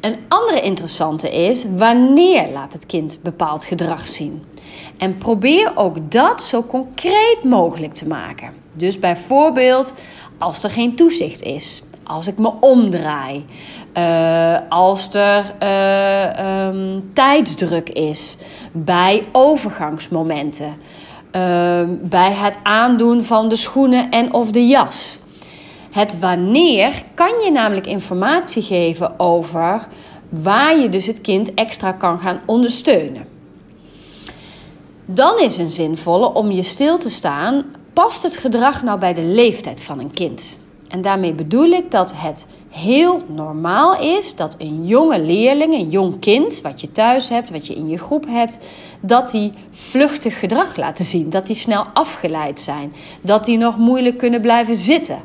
Een 0.00 0.16
andere 0.28 0.60
interessante 0.60 1.30
is 1.30 1.64
wanneer 1.76 2.50
laat 2.52 2.72
het 2.72 2.86
kind 2.86 3.18
bepaald 3.22 3.64
gedrag 3.64 4.06
zien. 4.06 4.44
En 4.98 5.18
probeer 5.18 5.72
ook 5.74 6.10
dat 6.10 6.42
zo 6.42 6.62
concreet 6.62 7.40
mogelijk 7.44 7.94
te 7.94 8.06
maken. 8.06 8.52
Dus 8.72 8.98
bijvoorbeeld 8.98 9.94
als 10.38 10.62
er 10.62 10.70
geen 10.70 10.96
toezicht 10.96 11.42
is, 11.42 11.82
als 12.02 12.26
ik 12.26 12.38
me 12.38 12.52
omdraai, 12.60 13.44
uh, 13.94 14.58
als 14.68 15.14
er 15.14 15.54
uh, 15.62 16.66
um, 16.66 17.10
tijdsdruk 17.12 17.88
is, 17.88 18.36
bij 18.72 19.26
overgangsmomenten, 19.32 20.76
uh, 21.32 21.82
bij 22.02 22.32
het 22.32 22.58
aandoen 22.62 23.22
van 23.22 23.48
de 23.48 23.56
schoenen 23.56 24.10
en 24.10 24.32
of 24.32 24.50
de 24.50 24.66
jas. 24.66 25.20
Het 25.96 26.18
wanneer 26.18 27.02
kan 27.14 27.40
je 27.44 27.50
namelijk 27.50 27.86
informatie 27.86 28.62
geven 28.62 29.20
over 29.20 29.88
waar 30.28 30.78
je 30.78 30.88
dus 30.88 31.06
het 31.06 31.20
kind 31.20 31.54
extra 31.54 31.92
kan 31.92 32.18
gaan 32.18 32.40
ondersteunen. 32.46 33.26
Dan 35.04 35.38
is 35.38 35.58
een 35.58 35.70
zinvolle 35.70 36.32
om 36.32 36.50
je 36.50 36.62
stil 36.62 36.98
te 36.98 37.10
staan 37.10 37.64
past 37.92 38.22
het 38.22 38.36
gedrag 38.36 38.82
nou 38.82 38.98
bij 38.98 39.14
de 39.14 39.22
leeftijd 39.22 39.82
van 39.82 39.98
een 39.98 40.12
kind? 40.12 40.58
En 40.88 41.02
daarmee 41.02 41.34
bedoel 41.34 41.70
ik 41.70 41.90
dat 41.90 42.12
het 42.14 42.46
heel 42.70 43.22
normaal 43.28 44.00
is 44.00 44.34
dat 44.34 44.54
een 44.58 44.86
jonge 44.86 45.20
leerling, 45.20 45.74
een 45.74 45.90
jong 45.90 46.20
kind, 46.20 46.60
wat 46.60 46.80
je 46.80 46.92
thuis 46.92 47.28
hebt, 47.28 47.50
wat 47.50 47.66
je 47.66 47.74
in 47.74 47.88
je 47.88 47.98
groep 47.98 48.26
hebt, 48.28 48.58
dat 49.00 49.30
die 49.30 49.52
vluchtig 49.70 50.38
gedrag 50.38 50.76
laten 50.76 51.04
zien. 51.04 51.30
Dat 51.30 51.46
die 51.46 51.56
snel 51.56 51.84
afgeleid 51.92 52.60
zijn. 52.60 52.92
Dat 53.20 53.44
die 53.44 53.58
nog 53.58 53.76
moeilijk 53.76 54.18
kunnen 54.18 54.40
blijven 54.40 54.74
zitten. 54.74 55.18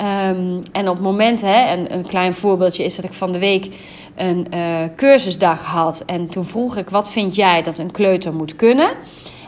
Um, 0.00 0.62
en 0.72 0.88
op 0.88 0.94
het 0.94 1.04
moment, 1.04 1.40
hè, 1.40 1.76
een, 1.88 2.06
klein 2.06 2.34
voorbeeldje 2.34 2.84
is 2.84 2.96
dat 2.96 3.04
ik 3.04 3.12
van 3.12 3.32
de 3.32 3.38
week 3.38 3.74
een 4.16 4.46
uh, 4.54 4.60
cursusdag 4.96 5.64
had. 5.64 6.02
En 6.06 6.28
toen 6.28 6.44
vroeg 6.44 6.76
ik: 6.76 6.90
wat 6.90 7.12
vind 7.12 7.34
jij 7.34 7.62
dat 7.62 7.78
een 7.78 7.90
kleuter 7.90 8.34
moet 8.34 8.56
kunnen? 8.56 8.90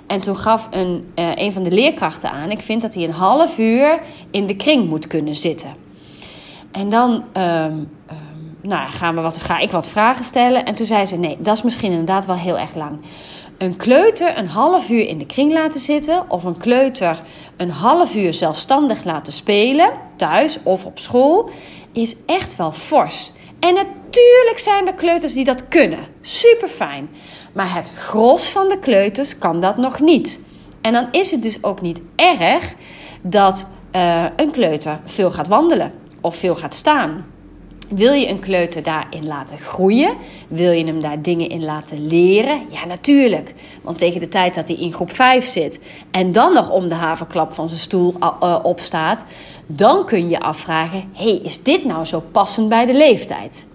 En 0.06 0.20
toen 0.20 0.36
gaf 0.36 0.68
een, 0.70 1.12
uh, 1.14 1.30
een 1.34 1.52
van 1.52 1.62
de 1.62 1.70
leerkrachten 1.70 2.30
aan: 2.30 2.50
ik 2.50 2.60
vind 2.60 2.82
dat 2.82 2.94
hij 2.94 3.04
een 3.04 3.10
half 3.10 3.58
uur 3.58 4.00
in 4.30 4.46
de 4.46 4.56
kring 4.56 4.88
moet 4.88 5.06
kunnen 5.06 5.34
zitten. 5.34 5.74
En 6.72 6.90
dan 6.90 7.12
um, 7.12 7.90
nou, 8.62 8.88
gaan 8.88 9.14
we 9.14 9.20
wat, 9.20 9.38
ga 9.38 9.58
ik 9.58 9.70
wat 9.70 9.88
vragen 9.88 10.24
stellen. 10.24 10.64
En 10.64 10.74
toen 10.74 10.86
zei 10.86 11.06
ze: 11.06 11.16
nee, 11.16 11.36
dat 11.40 11.56
is 11.56 11.62
misschien 11.62 11.90
inderdaad 11.90 12.26
wel 12.26 12.36
heel 12.36 12.58
erg 12.58 12.74
lang. 12.74 13.00
Een 13.58 13.76
kleuter 13.76 14.38
een 14.38 14.48
half 14.48 14.90
uur 14.90 15.08
in 15.08 15.18
de 15.18 15.26
kring 15.26 15.52
laten 15.52 15.80
zitten, 15.80 16.30
of 16.30 16.44
een 16.44 16.56
kleuter 16.56 17.22
een 17.58 17.70
half 17.70 18.14
uur 18.14 18.34
zelfstandig 18.34 19.04
laten 19.04 19.32
spelen, 19.32 19.90
thuis 20.16 20.58
of 20.62 20.84
op 20.84 20.98
school, 20.98 21.50
is 21.92 22.16
echt 22.26 22.56
wel 22.56 22.72
fors. 22.72 23.32
En 23.60 23.74
natuurlijk 23.74 24.58
zijn 24.58 24.86
er 24.86 24.94
kleuters 24.94 25.32
die 25.34 25.44
dat 25.44 25.68
kunnen. 25.68 25.98
Super 26.20 26.68
fijn. 26.68 27.08
Maar 27.52 27.74
het 27.74 27.92
gros 27.96 28.48
van 28.48 28.68
de 28.68 28.78
kleuters 28.78 29.38
kan 29.38 29.60
dat 29.60 29.76
nog 29.76 30.00
niet. 30.00 30.40
En 30.80 30.92
dan 30.92 31.08
is 31.10 31.30
het 31.30 31.42
dus 31.42 31.64
ook 31.64 31.80
niet 31.80 32.00
erg 32.16 32.74
dat 33.22 33.66
uh, 33.92 34.24
een 34.36 34.50
kleuter 34.50 35.00
veel 35.04 35.30
gaat 35.30 35.48
wandelen 35.48 35.92
of 36.20 36.36
veel 36.36 36.54
gaat 36.56 36.74
staan. 36.74 37.26
Wil 37.88 38.12
je 38.12 38.28
een 38.28 38.40
kleuter 38.40 38.83
daarin 38.83 39.26
laten 39.26 39.59
groeien? 39.59 40.16
Wil 40.49 40.73
je 40.73 40.85
hem 40.85 41.00
daar 41.00 41.23
dingen 41.23 41.49
in 41.49 41.64
laten 41.64 42.07
leren? 42.07 42.62
Ja, 42.71 42.87
natuurlijk. 42.87 43.54
Want 43.83 43.99
tegen 43.99 44.21
de 44.21 44.28
tijd 44.28 44.54
dat 44.54 44.68
hij 44.68 44.76
in 44.76 44.92
groep 44.92 45.12
5 45.12 45.45
zit 45.45 45.80
en 46.11 46.33
dan 46.33 46.52
nog 46.52 46.71
om 46.71 46.88
de 46.88 46.95
haverklap 46.95 47.52
van 47.52 47.68
zijn 47.68 47.80
stoel 47.80 48.14
uh, 48.21 48.59
opstaat, 48.62 49.25
dan 49.66 50.07
kun 50.07 50.28
je 50.28 50.40
afvragen: 50.40 51.11
hey, 51.12 51.40
is 51.42 51.62
dit 51.62 51.85
nou 51.85 52.04
zo 52.04 52.23
passend 52.33 52.68
bij 52.68 52.87
de 52.87 52.95
leeftijd? 52.95 53.66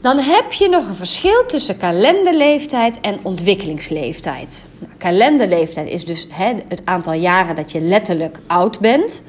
Dan 0.00 0.18
heb 0.18 0.52
je 0.52 0.68
nog 0.68 0.88
een 0.88 0.94
verschil 0.94 1.46
tussen 1.46 1.76
kalenderleeftijd 1.76 3.00
en 3.00 3.18
ontwikkelingsleeftijd. 3.22 4.66
Nou, 4.78 4.92
kalenderleeftijd 4.98 5.88
is 5.88 6.04
dus 6.04 6.26
het 6.68 6.82
aantal 6.84 7.12
jaren 7.12 7.56
dat 7.56 7.72
je 7.72 7.80
letterlijk 7.80 8.40
oud 8.46 8.80
bent. 8.80 9.22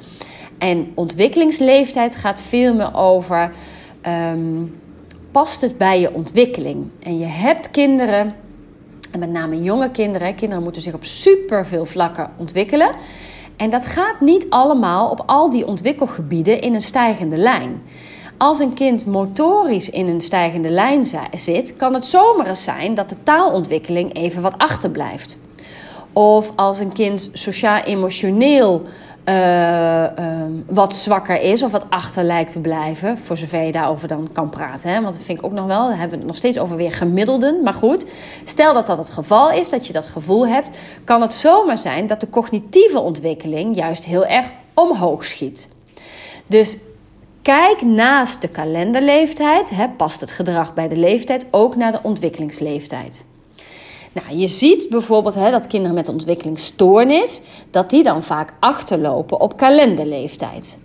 En 0.57 0.91
ontwikkelingsleeftijd 0.95 2.15
gaat 2.15 2.41
veel 2.41 2.73
meer 2.73 2.95
over 2.95 3.51
um, 4.07 4.79
past 5.31 5.61
het 5.61 5.77
bij 5.77 5.99
je 5.99 6.13
ontwikkeling. 6.13 6.89
En 6.99 7.19
je 7.19 7.25
hebt 7.25 7.71
kinderen, 7.71 8.35
en 9.11 9.19
met 9.19 9.31
name 9.31 9.63
jonge 9.63 9.91
kinderen, 9.91 10.35
kinderen 10.35 10.63
moeten 10.63 10.81
zich 10.81 10.93
op 10.93 11.05
superveel 11.05 11.85
vlakken 11.85 12.31
ontwikkelen. 12.37 12.89
En 13.57 13.69
dat 13.69 13.85
gaat 13.85 14.21
niet 14.21 14.45
allemaal 14.49 15.09
op 15.09 15.23
al 15.25 15.49
die 15.49 15.67
ontwikkelgebieden 15.67 16.61
in 16.61 16.73
een 16.73 16.81
stijgende 16.81 17.37
lijn. 17.37 17.81
Als 18.37 18.59
een 18.59 18.73
kind 18.73 19.05
motorisch 19.05 19.89
in 19.89 20.07
een 20.07 20.21
stijgende 20.21 20.69
lijn 20.69 21.05
zit, 21.31 21.75
kan 21.75 21.93
het 21.93 22.05
zomaar 22.05 22.47
eens 22.47 22.63
zijn 22.63 22.93
dat 22.93 23.09
de 23.09 23.23
taalontwikkeling 23.23 24.13
even 24.13 24.41
wat 24.41 24.57
achterblijft. 24.57 25.39
Of 26.13 26.51
als 26.55 26.79
een 26.79 26.91
kind 26.91 27.29
sociaal-emotioneel 27.33 28.83
uh, 29.29 30.05
wat 30.67 30.95
zwakker 30.95 31.41
is 31.41 31.63
of 31.63 31.71
wat 31.71 31.85
achter 31.89 32.23
lijkt 32.23 32.51
te 32.51 32.59
blijven. 32.59 33.17
Voor 33.17 33.37
zover 33.37 33.61
je 33.61 33.71
daarover 33.71 34.07
dan 34.07 34.29
kan 34.31 34.49
praten. 34.49 34.89
Hè? 34.89 35.01
Want 35.01 35.13
dat 35.13 35.23
vind 35.23 35.39
ik 35.39 35.45
ook 35.45 35.51
nog 35.51 35.65
wel. 35.65 35.87
Dan 35.87 35.97
hebben 35.97 36.09
we 36.09 36.17
het 36.17 36.25
nog 36.25 36.35
steeds 36.35 36.57
over 36.57 36.75
weer 36.75 36.91
gemiddelden. 36.91 37.63
Maar 37.63 37.73
goed, 37.73 38.05
stel 38.45 38.73
dat 38.73 38.87
dat 38.87 38.97
het 38.97 39.09
geval 39.09 39.51
is, 39.51 39.69
dat 39.69 39.87
je 39.87 39.93
dat 39.93 40.07
gevoel 40.07 40.47
hebt, 40.47 40.69
kan 41.03 41.21
het 41.21 41.33
zomaar 41.33 41.77
zijn 41.77 42.07
dat 42.07 42.19
de 42.19 42.29
cognitieve 42.29 42.99
ontwikkeling 42.99 43.75
juist 43.75 44.03
heel 44.03 44.25
erg 44.25 44.51
omhoog 44.73 45.25
schiet. 45.25 45.69
Dus 46.47 46.77
Kijk 47.41 47.81
naast 47.81 48.41
de 48.41 48.47
kalenderleeftijd, 48.47 49.69
hè, 49.69 49.89
past 49.89 50.21
het 50.21 50.31
gedrag 50.31 50.73
bij 50.73 50.87
de 50.87 50.97
leeftijd, 50.97 51.47
ook 51.51 51.75
naar 51.75 51.91
de 51.91 51.99
ontwikkelingsleeftijd. 52.03 53.25
Nou, 54.11 54.39
je 54.39 54.47
ziet 54.47 54.87
bijvoorbeeld 54.89 55.35
hè, 55.35 55.51
dat 55.51 55.67
kinderen 55.67 55.95
met 55.95 56.09
ontwikkelingsstoornis, 56.09 57.41
dat 57.71 57.89
die 57.89 58.03
dan 58.03 58.23
vaak 58.23 58.53
achterlopen 58.59 59.39
op 59.39 59.57
kalenderleeftijd. 59.57 60.77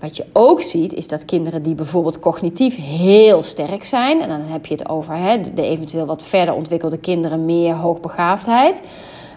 Wat 0.00 0.16
je 0.16 0.26
ook 0.32 0.60
ziet, 0.60 0.92
is 0.92 1.08
dat 1.08 1.24
kinderen 1.24 1.62
die 1.62 1.74
bijvoorbeeld 1.74 2.18
cognitief 2.18 2.76
heel 2.76 3.42
sterk 3.42 3.84
zijn, 3.84 4.20
en 4.20 4.28
dan 4.28 4.40
heb 4.40 4.66
je 4.66 4.74
het 4.74 4.88
over 4.88 5.14
hè, 5.14 5.40
de 5.54 5.62
eventueel 5.62 6.06
wat 6.06 6.22
verder 6.22 6.54
ontwikkelde 6.54 6.98
kinderen, 6.98 7.44
meer 7.44 7.74
hoogbegaafdheid. 7.74 8.82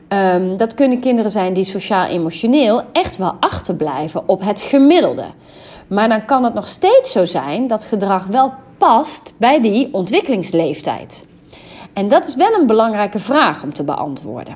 Um, 0.09 0.57
dat 0.57 0.73
kunnen 0.73 0.99
kinderen 0.99 1.31
zijn 1.31 1.53
die 1.53 1.63
sociaal-emotioneel 1.63 2.81
echt 2.91 3.17
wel 3.17 3.35
achterblijven 3.39 4.23
op 4.25 4.41
het 4.45 4.61
gemiddelde. 4.61 5.25
Maar 5.87 6.09
dan 6.09 6.25
kan 6.25 6.43
het 6.43 6.53
nog 6.53 6.67
steeds 6.67 7.11
zo 7.11 7.25
zijn 7.25 7.67
dat 7.67 7.83
gedrag 7.83 8.25
wel 8.25 8.53
past 8.77 9.33
bij 9.37 9.61
die 9.61 9.89
ontwikkelingsleeftijd. 9.91 11.25
En 11.93 12.07
dat 12.07 12.27
is 12.27 12.35
wel 12.35 12.53
een 12.53 12.67
belangrijke 12.67 13.19
vraag 13.19 13.63
om 13.63 13.73
te 13.73 13.83
beantwoorden. 13.83 14.55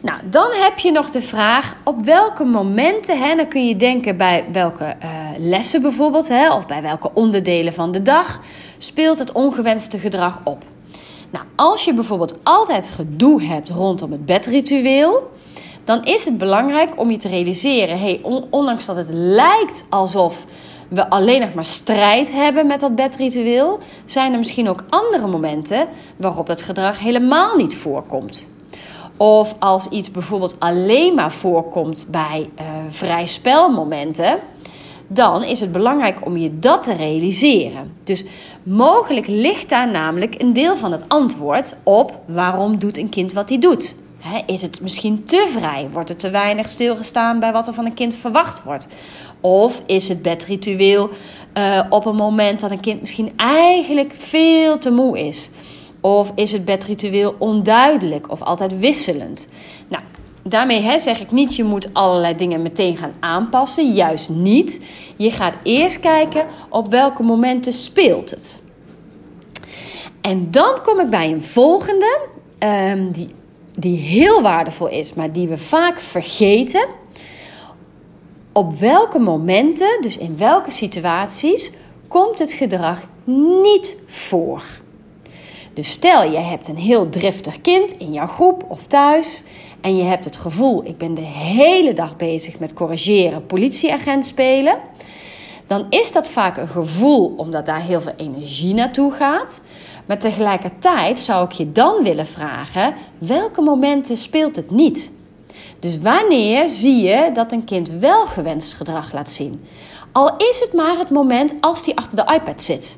Nou, 0.00 0.20
dan 0.30 0.48
heb 0.52 0.78
je 0.78 0.90
nog 0.90 1.10
de 1.10 1.22
vraag 1.22 1.76
op 1.84 2.04
welke 2.04 2.44
momenten, 2.44 3.18
hè, 3.18 3.36
dan 3.36 3.48
kun 3.48 3.68
je 3.68 3.76
denken 3.76 4.16
bij 4.16 4.44
welke 4.52 4.84
uh, 5.02 5.08
lessen 5.38 5.82
bijvoorbeeld, 5.82 6.28
hè, 6.28 6.52
of 6.54 6.66
bij 6.66 6.82
welke 6.82 7.10
onderdelen 7.14 7.72
van 7.72 7.92
de 7.92 8.02
dag, 8.02 8.40
speelt 8.78 9.18
het 9.18 9.32
ongewenste 9.32 9.98
gedrag 9.98 10.40
op. 10.44 10.64
Nou, 11.30 11.44
als 11.56 11.84
je 11.84 11.94
bijvoorbeeld 11.94 12.38
altijd 12.42 12.88
gedoe 12.88 13.42
hebt 13.42 13.68
rondom 13.68 14.12
het 14.12 14.26
bedritueel, 14.26 15.30
dan 15.84 16.04
is 16.04 16.24
het 16.24 16.38
belangrijk 16.38 16.98
om 17.00 17.10
je 17.10 17.16
te 17.16 17.28
realiseren: 17.28 17.98
hey, 17.98 18.20
ondanks 18.50 18.86
dat 18.86 18.96
het 18.96 19.08
lijkt 19.10 19.86
alsof 19.88 20.46
we 20.94 21.10
alleen 21.10 21.40
nog 21.40 21.54
maar 21.54 21.64
strijd 21.64 22.32
hebben 22.32 22.66
met 22.66 22.80
dat 22.80 22.94
bedritueel, 22.94 23.78
zijn 24.04 24.32
er 24.32 24.38
misschien 24.38 24.68
ook 24.68 24.84
andere 24.88 25.26
momenten 25.26 25.88
waarop 26.16 26.46
dat 26.46 26.62
gedrag 26.62 26.98
helemaal 26.98 27.56
niet 27.56 27.74
voorkomt. 27.74 28.50
Of 29.16 29.56
als 29.58 29.88
iets 29.88 30.10
bijvoorbeeld 30.10 30.56
alleen 30.58 31.14
maar 31.14 31.32
voorkomt 31.32 32.06
bij 32.08 32.50
uh, 32.60 32.64
vrij 32.88 33.26
spelmomenten, 33.26 34.38
dan 35.06 35.44
is 35.44 35.60
het 35.60 35.72
belangrijk 35.72 36.26
om 36.26 36.36
je 36.36 36.58
dat 36.58 36.82
te 36.82 36.94
realiseren. 36.94 37.92
Dus 38.04 38.24
Mogelijk 38.62 39.26
ligt 39.26 39.68
daar 39.68 39.90
namelijk 39.90 40.34
een 40.38 40.52
deel 40.52 40.76
van 40.76 40.92
het 40.92 41.04
antwoord 41.08 41.76
op 41.82 42.20
waarom 42.26 42.78
doet 42.78 42.98
een 42.98 43.08
kind 43.08 43.32
wat 43.32 43.48
hij 43.48 43.58
doet. 43.58 43.96
is 44.46 44.62
het 44.62 44.80
misschien 44.80 45.24
te 45.24 45.48
vrij? 45.56 45.88
Wordt 45.92 46.10
er 46.10 46.16
te 46.16 46.30
weinig 46.30 46.68
stilgestaan 46.68 47.40
bij 47.40 47.52
wat 47.52 47.66
er 47.66 47.74
van 47.74 47.84
een 47.84 47.94
kind 47.94 48.14
verwacht 48.14 48.62
wordt? 48.62 48.88
Of 49.42 49.82
is 49.86 50.08
het 50.08 50.22
bedritueel 50.22 51.10
uh, 51.58 51.84
op 51.88 52.06
een 52.06 52.16
moment 52.16 52.60
dat 52.60 52.70
een 52.70 52.80
kind 52.80 53.00
misschien 53.00 53.32
eigenlijk 53.36 54.14
veel 54.14 54.78
te 54.78 54.90
moe 54.90 55.18
is? 55.18 55.50
Of 56.00 56.32
is 56.34 56.52
het 56.52 56.64
bedritueel 56.64 57.34
onduidelijk 57.38 58.30
of 58.30 58.42
altijd 58.42 58.78
wisselend? 58.78 59.48
Nou, 59.88 60.02
daarmee 60.42 60.80
hè, 60.80 60.98
zeg 60.98 61.20
ik 61.20 61.30
niet, 61.30 61.56
je 61.56 61.64
moet 61.64 61.94
allerlei 61.94 62.36
dingen 62.36 62.62
meteen 62.62 62.96
gaan 62.96 63.14
aanpassen. 63.20 63.92
Juist 63.92 64.28
niet. 64.28 64.84
Je 65.16 65.30
gaat 65.30 65.56
eerst 65.62 66.00
kijken 66.00 66.46
op 66.68 66.90
welke 66.90 67.22
momenten 67.22 67.72
speelt 67.72 68.30
het. 68.30 68.60
En 70.20 70.50
dan 70.50 70.78
kom 70.82 71.00
ik 71.00 71.10
bij 71.10 71.32
een 71.32 71.42
volgende, 71.42 72.18
um, 72.58 73.10
die, 73.10 73.28
die 73.78 73.96
heel 73.96 74.42
waardevol 74.42 74.88
is, 74.88 75.14
maar 75.14 75.32
die 75.32 75.48
we 75.48 75.58
vaak 75.58 76.00
vergeten. 76.00 76.86
Op 78.54 78.74
welke 78.74 79.18
momenten, 79.18 80.02
dus 80.02 80.18
in 80.18 80.38
welke 80.38 80.70
situaties, 80.70 81.70
komt 82.08 82.38
het 82.38 82.52
gedrag 82.52 83.00
niet 83.62 83.98
voor? 84.06 84.62
Dus 85.74 85.90
stel 85.90 86.30
je 86.30 86.38
hebt 86.38 86.68
een 86.68 86.76
heel 86.76 87.08
driftig 87.08 87.60
kind 87.60 87.92
in 87.92 88.12
jouw 88.12 88.26
groep 88.26 88.64
of 88.68 88.86
thuis 88.86 89.42
en 89.80 89.96
je 89.96 90.02
hebt 90.02 90.24
het 90.24 90.36
gevoel, 90.36 90.84
ik 90.84 90.98
ben 90.98 91.14
de 91.14 91.20
hele 91.20 91.92
dag 91.92 92.16
bezig 92.16 92.58
met 92.58 92.72
corrigeren, 92.72 93.46
politieagent 93.46 94.24
spelen, 94.26 94.78
dan 95.66 95.86
is 95.90 96.12
dat 96.12 96.28
vaak 96.28 96.56
een 96.56 96.68
gevoel 96.68 97.34
omdat 97.36 97.66
daar 97.66 97.82
heel 97.82 98.00
veel 98.00 98.14
energie 98.16 98.74
naartoe 98.74 99.12
gaat. 99.12 99.62
Maar 100.06 100.18
tegelijkertijd 100.18 101.20
zou 101.20 101.44
ik 101.44 101.52
je 101.52 101.72
dan 101.72 102.02
willen 102.02 102.26
vragen: 102.26 102.94
welke 103.18 103.60
momenten 103.60 104.16
speelt 104.16 104.56
het 104.56 104.70
niet? 104.70 105.12
Dus 105.82 105.98
wanneer 105.98 106.68
zie 106.68 107.02
je 107.02 107.30
dat 107.34 107.52
een 107.52 107.64
kind 107.64 107.90
wel 107.90 108.26
gewenst 108.26 108.74
gedrag 108.74 109.12
laat 109.12 109.30
zien? 109.30 109.64
Al 110.12 110.36
is 110.36 110.60
het 110.60 110.72
maar 110.72 110.98
het 110.98 111.10
moment 111.10 111.54
als 111.60 111.84
hij 111.84 111.94
achter 111.94 112.16
de 112.16 112.32
iPad 112.34 112.62
zit. 112.62 112.96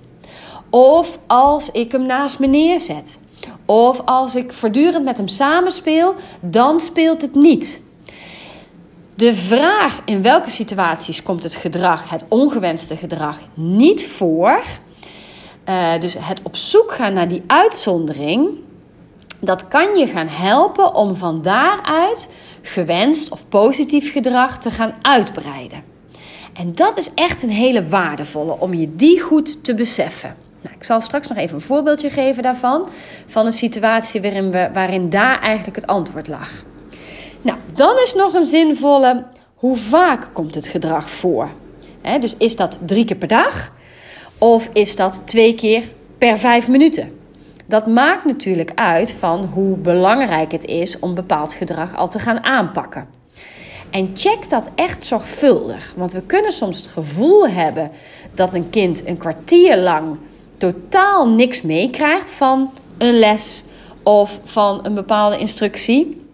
Of 0.70 1.18
als 1.26 1.70
ik 1.70 1.92
hem 1.92 2.06
naast 2.06 2.38
me 2.38 2.46
neerzet. 2.46 3.18
Of 3.66 4.02
als 4.04 4.34
ik 4.34 4.52
voortdurend 4.52 5.04
met 5.04 5.16
hem 5.16 5.28
samenspeel, 5.28 6.14
dan 6.40 6.80
speelt 6.80 7.22
het 7.22 7.34
niet. 7.34 7.82
De 9.14 9.34
vraag 9.34 10.00
in 10.04 10.22
welke 10.22 10.50
situaties 10.50 11.22
komt 11.22 11.42
het 11.42 11.54
gedrag, 11.54 12.10
het 12.10 12.24
ongewenste 12.28 12.96
gedrag, 12.96 13.38
niet 13.54 14.06
voor. 14.06 14.62
Uh, 15.68 16.00
dus 16.00 16.16
het 16.18 16.40
op 16.42 16.56
zoek 16.56 16.92
gaan 16.92 17.12
naar 17.12 17.28
die 17.28 17.42
uitzondering, 17.46 18.48
dat 19.40 19.68
kan 19.68 19.96
je 19.96 20.06
gaan 20.06 20.28
helpen 20.28 20.94
om 20.94 21.16
van 21.16 21.42
daaruit 21.42 22.28
gewenst 22.66 23.30
of 23.30 23.48
positief 23.48 24.12
gedrag 24.12 24.58
te 24.58 24.70
gaan 24.70 24.94
uitbreiden. 25.02 25.82
En 26.52 26.74
dat 26.74 26.96
is 26.96 27.10
echt 27.14 27.42
een 27.42 27.50
hele 27.50 27.88
waardevolle 27.88 28.60
om 28.60 28.74
je 28.74 28.96
die 28.96 29.20
goed 29.20 29.64
te 29.64 29.74
beseffen. 29.74 30.36
Nou, 30.60 30.76
ik 30.76 30.84
zal 30.84 31.00
straks 31.00 31.28
nog 31.28 31.38
even 31.38 31.54
een 31.54 31.60
voorbeeldje 31.60 32.10
geven 32.10 32.42
daarvan. 32.42 32.88
Van 33.26 33.46
een 33.46 33.52
situatie 33.52 34.20
waarin, 34.20 34.50
we, 34.50 34.70
waarin 34.72 35.10
daar 35.10 35.40
eigenlijk 35.40 35.76
het 35.76 35.86
antwoord 35.86 36.28
lag. 36.28 36.64
Nou, 37.42 37.58
dan 37.74 37.98
is 37.98 38.14
nog 38.14 38.34
een 38.34 38.44
zinvolle: 38.44 39.24
hoe 39.54 39.76
vaak 39.76 40.28
komt 40.32 40.54
het 40.54 40.66
gedrag 40.66 41.10
voor? 41.10 41.48
dus 42.20 42.34
is 42.36 42.56
dat 42.56 42.78
drie 42.86 43.04
keer 43.04 43.16
per 43.16 43.28
dag? 43.28 43.72
Of 44.38 44.68
is 44.72 44.96
dat 44.96 45.22
twee 45.24 45.54
keer 45.54 45.82
per 46.18 46.38
vijf 46.38 46.68
minuten? 46.68 47.18
Dat 47.66 47.86
maakt 47.86 48.24
natuurlijk 48.24 48.72
uit 48.74 49.12
van 49.12 49.44
hoe 49.44 49.76
belangrijk 49.76 50.52
het 50.52 50.64
is 50.64 50.98
om 50.98 51.14
bepaald 51.14 51.52
gedrag 51.52 51.96
al 51.96 52.08
te 52.08 52.18
gaan 52.18 52.42
aanpakken. 52.42 53.06
En 53.90 54.10
check 54.14 54.48
dat 54.48 54.70
echt 54.74 55.04
zorgvuldig. 55.04 55.92
Want 55.96 56.12
we 56.12 56.22
kunnen 56.22 56.52
soms 56.52 56.76
het 56.76 56.86
gevoel 56.86 57.48
hebben 57.48 57.90
dat 58.34 58.54
een 58.54 58.70
kind 58.70 59.06
een 59.06 59.16
kwartier 59.16 59.76
lang 59.78 60.16
totaal 60.56 61.28
niks 61.28 61.62
meekrijgt 61.62 62.30
van 62.30 62.70
een 62.98 63.18
les 63.18 63.64
of 64.02 64.40
van 64.44 64.80
een 64.82 64.94
bepaalde 64.94 65.38
instructie 65.38 66.26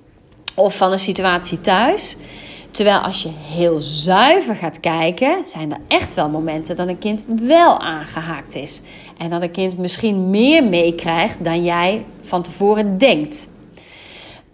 of 0.55 0.77
van 0.77 0.93
een 0.93 0.99
situatie 0.99 1.61
thuis. 1.61 2.16
Terwijl 2.71 2.99
als 2.99 3.23
je 3.23 3.31
heel 3.33 3.81
zuiver 3.81 4.55
gaat 4.55 4.81
kijken, 4.81 5.45
zijn 5.45 5.73
er 5.73 5.81
echt 5.89 6.15
wel 6.15 6.29
momenten 6.29 6.77
dat 6.77 6.89
een 6.89 6.99
kind 6.99 7.25
wel 7.41 7.81
aangehaakt 7.81 8.55
is. 8.55 8.83
En 9.19 9.31
dat 9.31 9.43
een 9.43 9.51
kind 9.51 9.79
misschien 9.79 10.31
meer 10.31 10.65
meekrijgt 10.65 11.45
dan 11.45 11.65
jij 11.65 12.05
van 12.21 12.43
tevoren 12.43 12.99
denkt. 12.99 13.49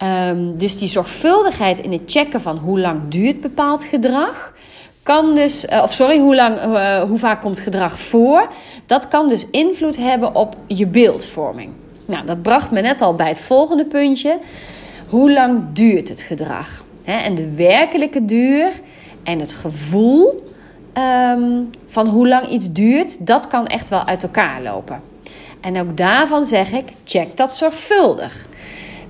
Um, 0.03 0.57
dus 0.57 0.77
die 0.77 0.87
zorgvuldigheid 0.87 1.79
in 1.79 1.91
het 1.91 2.01
checken 2.05 2.41
van 2.41 2.57
hoe 2.57 2.79
lang 2.79 2.99
duurt 3.09 3.41
bepaald 3.41 3.83
gedrag, 3.83 4.53
kan 5.03 5.35
dus, 5.35 5.65
uh, 5.65 5.81
of 5.83 5.93
sorry, 5.93 6.19
hoe, 6.19 6.35
lang, 6.35 6.65
uh, 6.65 7.01
hoe 7.01 7.17
vaak 7.17 7.41
komt 7.41 7.59
gedrag 7.59 7.99
voor, 7.99 8.47
dat 8.85 9.07
kan 9.07 9.29
dus 9.29 9.49
invloed 9.49 9.97
hebben 9.97 10.35
op 10.35 10.55
je 10.67 10.87
beeldvorming. 10.87 11.71
Nou, 12.05 12.25
dat 12.25 12.41
bracht 12.41 12.71
me 12.71 12.81
net 12.81 13.01
al 13.01 13.15
bij 13.15 13.27
het 13.27 13.39
volgende 13.39 13.85
puntje. 13.85 14.39
Hoe 15.09 15.31
lang 15.31 15.63
duurt 15.73 16.09
het 16.09 16.21
gedrag? 16.21 16.83
En 17.13 17.35
de 17.35 17.55
werkelijke 17.55 18.25
duur 18.25 18.71
en 19.23 19.39
het 19.39 19.51
gevoel 19.51 20.43
um, 21.33 21.69
van 21.85 22.07
hoe 22.07 22.27
lang 22.27 22.49
iets 22.49 22.71
duurt, 22.71 23.27
dat 23.27 23.47
kan 23.47 23.67
echt 23.67 23.89
wel 23.89 24.05
uit 24.05 24.23
elkaar 24.23 24.61
lopen. 24.61 25.01
En 25.61 25.79
ook 25.79 25.97
daarvan 25.97 26.45
zeg 26.45 26.71
ik, 26.71 26.85
check 27.03 27.37
dat 27.37 27.55
zorgvuldig. 27.55 28.47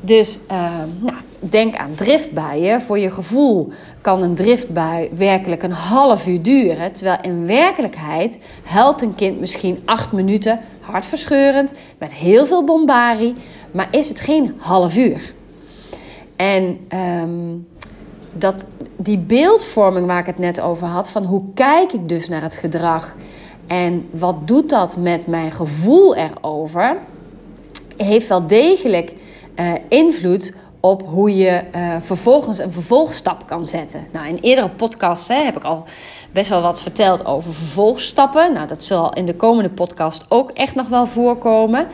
Dus 0.01 0.39
uh, 0.51 0.71
nou, 0.99 1.17
denk 1.39 1.75
aan 1.75 1.93
driftbuien. 1.95 2.81
Voor 2.81 2.99
je 2.99 3.12
gevoel 3.12 3.71
kan 4.01 4.23
een 4.23 4.36
driftbui 4.36 5.10
werkelijk 5.13 5.63
een 5.63 5.71
half 5.71 6.27
uur 6.27 6.41
duren. 6.41 6.91
Terwijl 6.91 7.17
in 7.21 7.45
werkelijkheid 7.45 8.39
helpt 8.63 9.01
een 9.01 9.15
kind 9.15 9.39
misschien 9.39 9.81
acht 9.86 10.12
minuten, 10.12 10.60
hartverscheurend, 10.79 11.73
met 11.97 12.13
heel 12.13 12.45
veel 12.45 12.63
bombarie. 12.63 13.33
Maar 13.71 13.88
is 13.91 14.10
het 14.10 14.19
geen 14.19 14.53
half 14.57 14.97
uur. 14.97 15.33
En 16.36 16.79
um, 17.23 17.67
dat, 18.31 18.65
die 18.95 19.17
beeldvorming 19.17 20.05
waar 20.05 20.19
ik 20.19 20.25
het 20.25 20.37
net 20.37 20.59
over 20.59 20.87
had, 20.87 21.09
van 21.09 21.23
hoe 21.23 21.43
kijk 21.53 21.93
ik 21.93 22.09
dus 22.09 22.27
naar 22.27 22.41
het 22.41 22.55
gedrag 22.55 23.15
en 23.67 24.09
wat 24.11 24.47
doet 24.47 24.69
dat 24.69 24.97
met 24.97 25.27
mijn 25.27 25.51
gevoel 25.51 26.15
erover, 26.15 26.97
heeft 27.97 28.27
wel 28.27 28.47
degelijk 28.47 29.13
uh, 29.55 29.71
invloed 29.89 30.53
op 30.79 31.03
hoe 31.07 31.35
je 31.35 31.63
uh, 31.75 31.95
vervolgens 31.99 32.57
een 32.57 32.71
vervolgstap 32.71 33.47
kan 33.47 33.65
zetten. 33.65 34.07
Nou, 34.11 34.27
in 34.27 34.37
eerdere 34.41 34.69
podcasts 34.69 35.27
hè, 35.27 35.43
heb 35.43 35.55
ik 35.55 35.63
al 35.63 35.83
best 36.31 36.49
wel 36.49 36.61
wat 36.61 36.81
verteld 36.81 37.25
over 37.25 37.53
vervolgstappen. 37.53 38.53
Nou, 38.53 38.67
dat 38.67 38.83
zal 38.83 39.13
in 39.13 39.25
de 39.25 39.35
komende 39.35 39.69
podcast 39.69 40.25
ook 40.29 40.51
echt 40.51 40.75
nog 40.75 40.87
wel 40.87 41.05
voorkomen. 41.05 41.87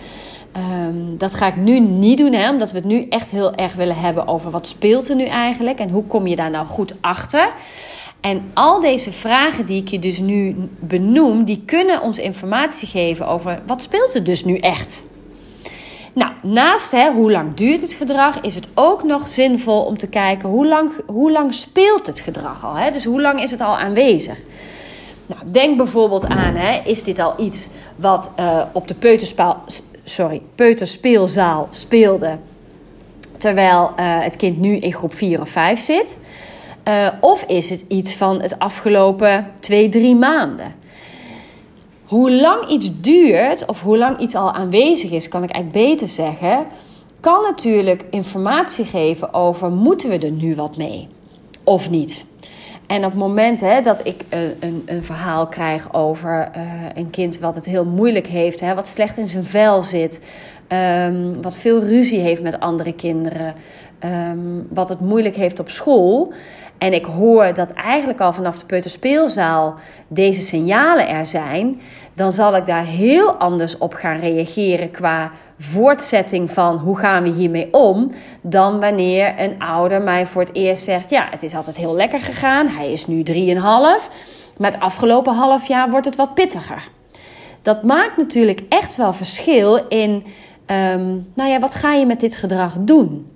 Um, 0.57 1.17
dat 1.17 1.33
ga 1.33 1.47
ik 1.47 1.55
nu 1.55 1.79
niet 1.79 2.17
doen, 2.17 2.33
hè, 2.33 2.49
omdat 2.49 2.71
we 2.71 2.77
het 2.77 2.85
nu 2.85 3.05
echt 3.09 3.29
heel 3.29 3.55
erg 3.55 3.73
willen 3.73 3.95
hebben 3.95 4.27
over 4.27 4.51
wat 4.51 4.67
speelt 4.67 5.09
er 5.09 5.15
nu 5.15 5.25
eigenlijk 5.25 5.79
en 5.79 5.89
hoe 5.89 6.03
kom 6.03 6.27
je 6.27 6.35
daar 6.35 6.49
nou 6.49 6.67
goed 6.67 6.93
achter. 7.01 7.51
En 8.21 8.51
al 8.53 8.79
deze 8.79 9.11
vragen 9.11 9.65
die 9.65 9.81
ik 9.81 9.87
je 9.87 9.99
dus 9.99 10.19
nu 10.19 10.55
benoem, 10.79 11.43
die 11.43 11.63
kunnen 11.65 12.01
ons 12.01 12.19
informatie 12.19 12.87
geven 12.87 13.27
over 13.27 13.61
wat 13.67 13.81
speelt 13.81 14.15
er 14.15 14.23
dus 14.23 14.45
nu 14.45 14.57
echt. 14.57 15.05
Nou, 16.13 16.31
naast 16.41 16.91
hè, 16.91 17.11
hoe 17.11 17.31
lang 17.31 17.53
duurt 17.53 17.81
het 17.81 17.93
gedrag, 17.93 18.41
is 18.41 18.55
het 18.55 18.69
ook 18.73 19.03
nog 19.03 19.27
zinvol 19.27 19.81
om 19.81 19.97
te 19.97 20.07
kijken 20.07 20.49
hoe 20.49 20.67
lang, 20.67 20.91
hoe 21.05 21.31
lang 21.31 21.53
speelt 21.53 22.07
het 22.07 22.19
gedrag 22.19 22.65
al. 22.65 22.75
Hè? 22.75 22.91
Dus 22.91 23.05
hoe 23.05 23.21
lang 23.21 23.41
is 23.41 23.51
het 23.51 23.61
al 23.61 23.77
aanwezig? 23.77 24.37
Nou, 25.25 25.41
denk 25.45 25.77
bijvoorbeeld 25.77 26.25
aan, 26.25 26.55
hè, 26.55 26.81
is 26.85 27.03
dit 27.03 27.19
al 27.19 27.33
iets 27.37 27.69
wat 27.95 28.31
uh, 28.39 28.63
op 28.71 28.87
de 28.87 28.95
peuterspaal 28.95 29.63
sorry, 30.03 30.41
peuterspeelzaal 30.55 31.67
speelde. 31.69 32.37
Terwijl 33.37 33.91
uh, 33.99 34.21
het 34.21 34.35
kind 34.35 34.59
nu 34.59 34.77
in 34.77 34.93
groep 34.93 35.13
4 35.13 35.41
of 35.41 35.49
5 35.49 35.79
zit. 35.79 36.19
Uh, 36.87 37.07
of 37.21 37.43
is 37.43 37.69
het 37.69 37.85
iets 37.87 38.15
van 38.15 38.41
het 38.41 38.59
afgelopen 38.59 39.51
2, 39.59 39.89
3 39.89 40.15
maanden? 40.15 40.75
Hoe 42.03 42.31
lang 42.31 42.69
iets 42.69 42.91
duurt, 43.01 43.65
of 43.65 43.81
hoe 43.81 43.97
lang 43.97 44.19
iets 44.19 44.35
al 44.35 44.51
aanwezig 44.51 45.11
is, 45.11 45.27
kan 45.27 45.43
ik 45.43 45.49
eigenlijk 45.49 45.87
beter 45.87 46.07
zeggen, 46.07 46.65
kan 47.19 47.41
natuurlijk 47.41 48.05
informatie 48.09 48.85
geven 48.85 49.33
over 49.33 49.71
moeten 49.71 50.09
we 50.09 50.17
er 50.17 50.31
nu 50.31 50.55
wat 50.55 50.77
mee 50.77 51.07
of 51.63 51.89
niet. 51.89 52.25
En 52.93 53.05
op 53.05 53.11
het 53.11 53.19
moment 53.19 53.59
hè, 53.59 53.81
dat 53.81 54.07
ik 54.07 54.21
een, 54.29 54.55
een, 54.59 54.83
een 54.85 55.03
verhaal 55.03 55.47
krijg 55.47 55.93
over 55.93 56.49
uh, 56.55 56.61
een 56.93 57.09
kind 57.09 57.39
wat 57.39 57.55
het 57.55 57.65
heel 57.65 57.85
moeilijk 57.85 58.27
heeft, 58.27 58.59
hè, 58.59 58.75
wat 58.75 58.87
slecht 58.87 59.17
in 59.17 59.29
zijn 59.29 59.45
vel 59.45 59.83
zit, 59.83 60.21
um, 60.67 61.41
wat 61.41 61.55
veel 61.55 61.83
ruzie 61.83 62.19
heeft 62.19 62.41
met 62.41 62.59
andere 62.59 62.93
kinderen, 62.93 63.53
um, 64.29 64.67
wat 64.69 64.89
het 64.89 64.99
moeilijk 64.99 65.35
heeft 65.35 65.59
op 65.59 65.69
school. 65.69 66.33
En 66.77 66.93
ik 66.93 67.05
hoor 67.05 67.53
dat 67.53 67.71
eigenlijk 67.71 68.19
al 68.19 68.33
vanaf 68.33 68.59
de 68.59 68.65
peuterspeelzaal 68.65 69.75
deze 70.07 70.41
signalen 70.41 71.07
er 71.07 71.25
zijn, 71.25 71.81
dan 72.13 72.31
zal 72.31 72.55
ik 72.55 72.65
daar 72.65 72.85
heel 72.85 73.31
anders 73.31 73.77
op 73.77 73.93
gaan 73.93 74.19
reageren 74.19 74.91
qua 74.91 75.31
voortzetting 75.59 76.51
van 76.51 76.77
hoe 76.77 76.97
gaan 76.97 77.23
we 77.23 77.29
hiermee 77.29 77.73
om, 77.73 78.11
dan 78.41 78.79
wanneer 78.79 79.33
een 79.39 79.59
ouder 79.59 80.01
mij 80.01 80.25
voor 80.25 80.41
het 80.41 80.55
eerst 80.55 80.83
zegt: 80.83 81.09
Ja, 81.09 81.27
het 81.29 81.43
is 81.43 81.55
altijd 81.55 81.77
heel 81.77 81.95
lekker 81.95 82.19
gegaan, 82.19 82.67
hij 82.67 82.91
is 82.91 83.07
nu 83.07 83.23
3,5, 83.31 83.33
maar 84.57 84.71
het 84.71 84.79
afgelopen 84.79 85.33
half 85.33 85.67
jaar 85.67 85.89
wordt 85.89 86.05
het 86.05 86.15
wat 86.15 86.33
pittiger. 86.33 86.89
Dat 87.61 87.83
maakt 87.83 88.17
natuurlijk 88.17 88.61
echt 88.69 88.95
wel 88.95 89.13
verschil 89.13 89.87
in, 89.87 90.11
um, 90.65 91.27
nou 91.33 91.49
ja, 91.49 91.59
wat 91.59 91.73
ga 91.73 91.93
je 91.93 92.05
met 92.05 92.19
dit 92.19 92.35
gedrag 92.35 92.77
doen? 92.79 93.32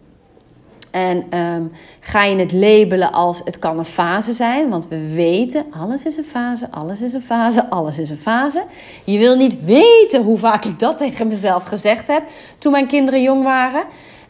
En 0.98 1.40
um, 1.40 1.72
ga 2.00 2.24
je 2.24 2.36
het 2.36 2.52
labelen 2.52 3.12
als 3.12 3.42
het 3.44 3.60
kan 3.60 3.78
een 3.78 3.86
fase 3.86 4.34
zijn, 4.34 4.70
want 4.70 4.88
we 4.88 5.14
weten, 5.14 5.66
alles 5.72 6.06
is 6.06 6.18
een 6.18 6.24
fase, 6.24 6.68
alles 6.72 7.02
is 7.02 7.14
een 7.14 7.22
fase, 7.22 7.70
alles 7.70 7.98
is 7.98 8.10
een 8.10 8.18
fase. 8.18 8.64
Je 9.06 9.18
wil 9.18 9.36
niet 9.36 9.64
weten 9.64 10.24
hoe 10.24 10.38
vaak 10.38 10.66
ik 10.66 10.80
dat 10.80 10.98
tegen 10.98 11.28
mezelf 11.28 11.64
gezegd 11.64 12.08
heb 12.08 12.24
toen 12.58 12.72
mijn 12.72 12.88
kinderen 12.88 13.22
jong 13.22 13.44
waren. 13.44 13.84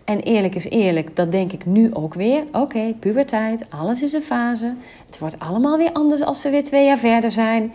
En 0.04 0.20
eerlijk 0.20 0.56
is 0.56 0.70
eerlijk, 0.70 1.16
dat 1.16 1.32
denk 1.32 1.52
ik 1.52 1.66
nu 1.66 1.90
ook 1.94 2.14
weer. 2.14 2.44
Oké, 2.52 2.94
puberteit, 3.00 3.66
alles 3.70 4.02
is 4.02 4.14
een 4.14 4.22
fase. 4.22 4.74
Het 5.06 5.20
wordt 5.20 5.40
allemaal 5.40 5.78
weer 5.78 5.92
anders 5.92 6.22
als 6.22 6.42
ze 6.42 6.50
weer 6.50 6.64
twee 6.64 6.86
jaar 6.86 6.98
verder 6.98 7.32
zijn. 7.32 7.74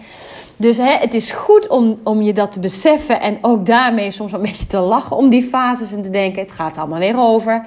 Dus 0.56 0.76
hè, 0.76 0.96
het 0.96 1.14
is 1.14 1.30
goed 1.30 1.68
om, 1.68 1.98
om 2.02 2.22
je 2.22 2.32
dat 2.32 2.52
te 2.52 2.60
beseffen 2.60 3.20
en 3.20 3.38
ook 3.40 3.66
daarmee 3.66 4.10
soms 4.10 4.32
een 4.32 4.40
beetje 4.42 4.66
te 4.66 4.78
lachen 4.78 5.16
om 5.16 5.28
die 5.28 5.42
fases 5.42 5.92
en 5.92 6.02
te 6.02 6.10
denken: 6.10 6.42
het 6.42 6.52
gaat 6.52 6.78
allemaal 6.78 6.98
weer 6.98 7.18
over. 7.18 7.66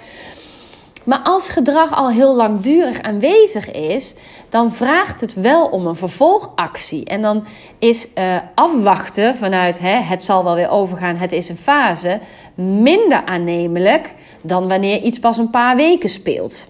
Maar 1.05 1.19
als 1.23 1.47
gedrag 1.47 1.95
al 1.95 2.09
heel 2.09 2.35
langdurig 2.35 3.01
aanwezig 3.01 3.71
is, 3.71 4.15
dan 4.49 4.73
vraagt 4.73 5.21
het 5.21 5.33
wel 5.33 5.65
om 5.65 5.87
een 5.87 5.95
vervolgactie. 5.95 7.05
En 7.05 7.21
dan 7.21 7.45
is 7.79 8.07
uh, 8.17 8.37
afwachten 8.55 9.35
vanuit 9.35 9.79
hè, 9.79 9.95
het 9.95 10.23
zal 10.23 10.43
wel 10.43 10.55
weer 10.55 10.69
overgaan, 10.69 11.15
het 11.15 11.31
is 11.31 11.49
een 11.49 11.57
fase, 11.57 12.19
minder 12.55 13.25
aannemelijk 13.25 14.13
dan 14.41 14.67
wanneer 14.67 15.01
iets 15.01 15.19
pas 15.19 15.37
een 15.37 15.49
paar 15.49 15.75
weken 15.75 16.09
speelt. 16.09 16.67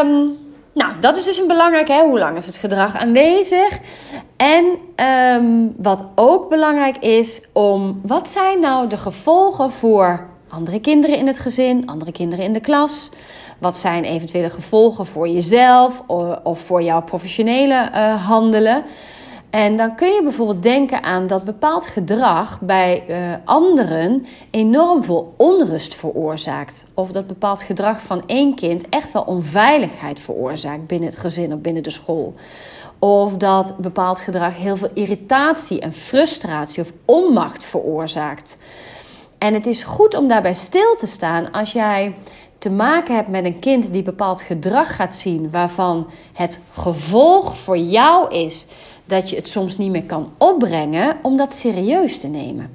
Um, 0.00 0.36
nou, 0.74 0.92
dat 1.00 1.16
is 1.16 1.24
dus 1.24 1.38
een 1.38 1.46
belangrijk, 1.46 1.88
hè? 1.88 2.04
hoe 2.04 2.18
lang 2.18 2.36
is 2.36 2.46
het 2.46 2.56
gedrag 2.56 2.96
aanwezig? 2.96 3.78
En 4.36 4.64
um, 5.36 5.74
wat 5.76 6.04
ook 6.14 6.48
belangrijk 6.48 6.96
is, 6.96 7.42
om 7.52 8.00
wat 8.02 8.28
zijn 8.28 8.60
nou 8.60 8.88
de 8.88 8.96
gevolgen 8.96 9.70
voor 9.70 10.32
andere 10.54 10.80
kinderen 10.80 11.18
in 11.18 11.26
het 11.26 11.38
gezin, 11.38 11.86
andere 11.86 12.12
kinderen 12.12 12.44
in 12.44 12.52
de 12.52 12.60
klas? 12.60 13.10
Wat 13.58 13.76
zijn 13.76 14.04
eventuele 14.04 14.50
gevolgen 14.50 15.06
voor 15.06 15.28
jezelf 15.28 16.02
of 16.42 16.60
voor 16.60 16.82
jouw 16.82 17.02
professionele 17.02 17.90
uh, 17.92 18.26
handelen? 18.26 18.84
En 19.54 19.76
dan 19.76 19.94
kun 19.94 20.08
je 20.08 20.22
bijvoorbeeld 20.22 20.62
denken 20.62 21.02
aan 21.02 21.26
dat 21.26 21.44
bepaald 21.44 21.86
gedrag 21.86 22.60
bij 22.60 23.04
uh, 23.08 23.34
anderen 23.44 24.26
enorm 24.50 25.04
veel 25.04 25.34
onrust 25.36 25.94
veroorzaakt. 25.94 26.86
Of 26.94 27.10
dat 27.10 27.26
bepaald 27.26 27.62
gedrag 27.62 28.02
van 28.02 28.22
één 28.26 28.54
kind 28.54 28.88
echt 28.88 29.12
wel 29.12 29.22
onveiligheid 29.22 30.20
veroorzaakt 30.20 30.86
binnen 30.86 31.08
het 31.08 31.18
gezin 31.18 31.52
of 31.52 31.58
binnen 31.60 31.82
de 31.82 31.90
school. 31.90 32.34
Of 32.98 33.36
dat 33.36 33.76
bepaald 33.76 34.20
gedrag 34.20 34.56
heel 34.56 34.76
veel 34.76 34.90
irritatie 34.94 35.80
en 35.80 35.92
frustratie 35.92 36.82
of 36.82 36.92
onmacht 37.04 37.64
veroorzaakt. 37.64 38.56
En 39.44 39.54
het 39.54 39.66
is 39.66 39.82
goed 39.82 40.14
om 40.16 40.28
daarbij 40.28 40.54
stil 40.54 40.96
te 40.96 41.06
staan 41.06 41.50
als 41.50 41.72
jij 41.72 42.14
te 42.58 42.70
maken 42.70 43.14
hebt 43.14 43.28
met 43.28 43.44
een 43.44 43.58
kind 43.58 43.92
die 43.92 44.02
bepaald 44.02 44.42
gedrag 44.42 44.96
gaat 44.96 45.16
zien, 45.16 45.50
waarvan 45.50 46.10
het 46.32 46.60
gevolg 46.72 47.56
voor 47.56 47.78
jou 47.78 48.34
is 48.34 48.66
dat 49.04 49.30
je 49.30 49.36
het 49.36 49.48
soms 49.48 49.78
niet 49.78 49.90
meer 49.90 50.04
kan 50.04 50.32
opbrengen 50.38 51.16
om 51.22 51.36
dat 51.36 51.54
serieus 51.54 52.20
te 52.20 52.26
nemen. 52.26 52.70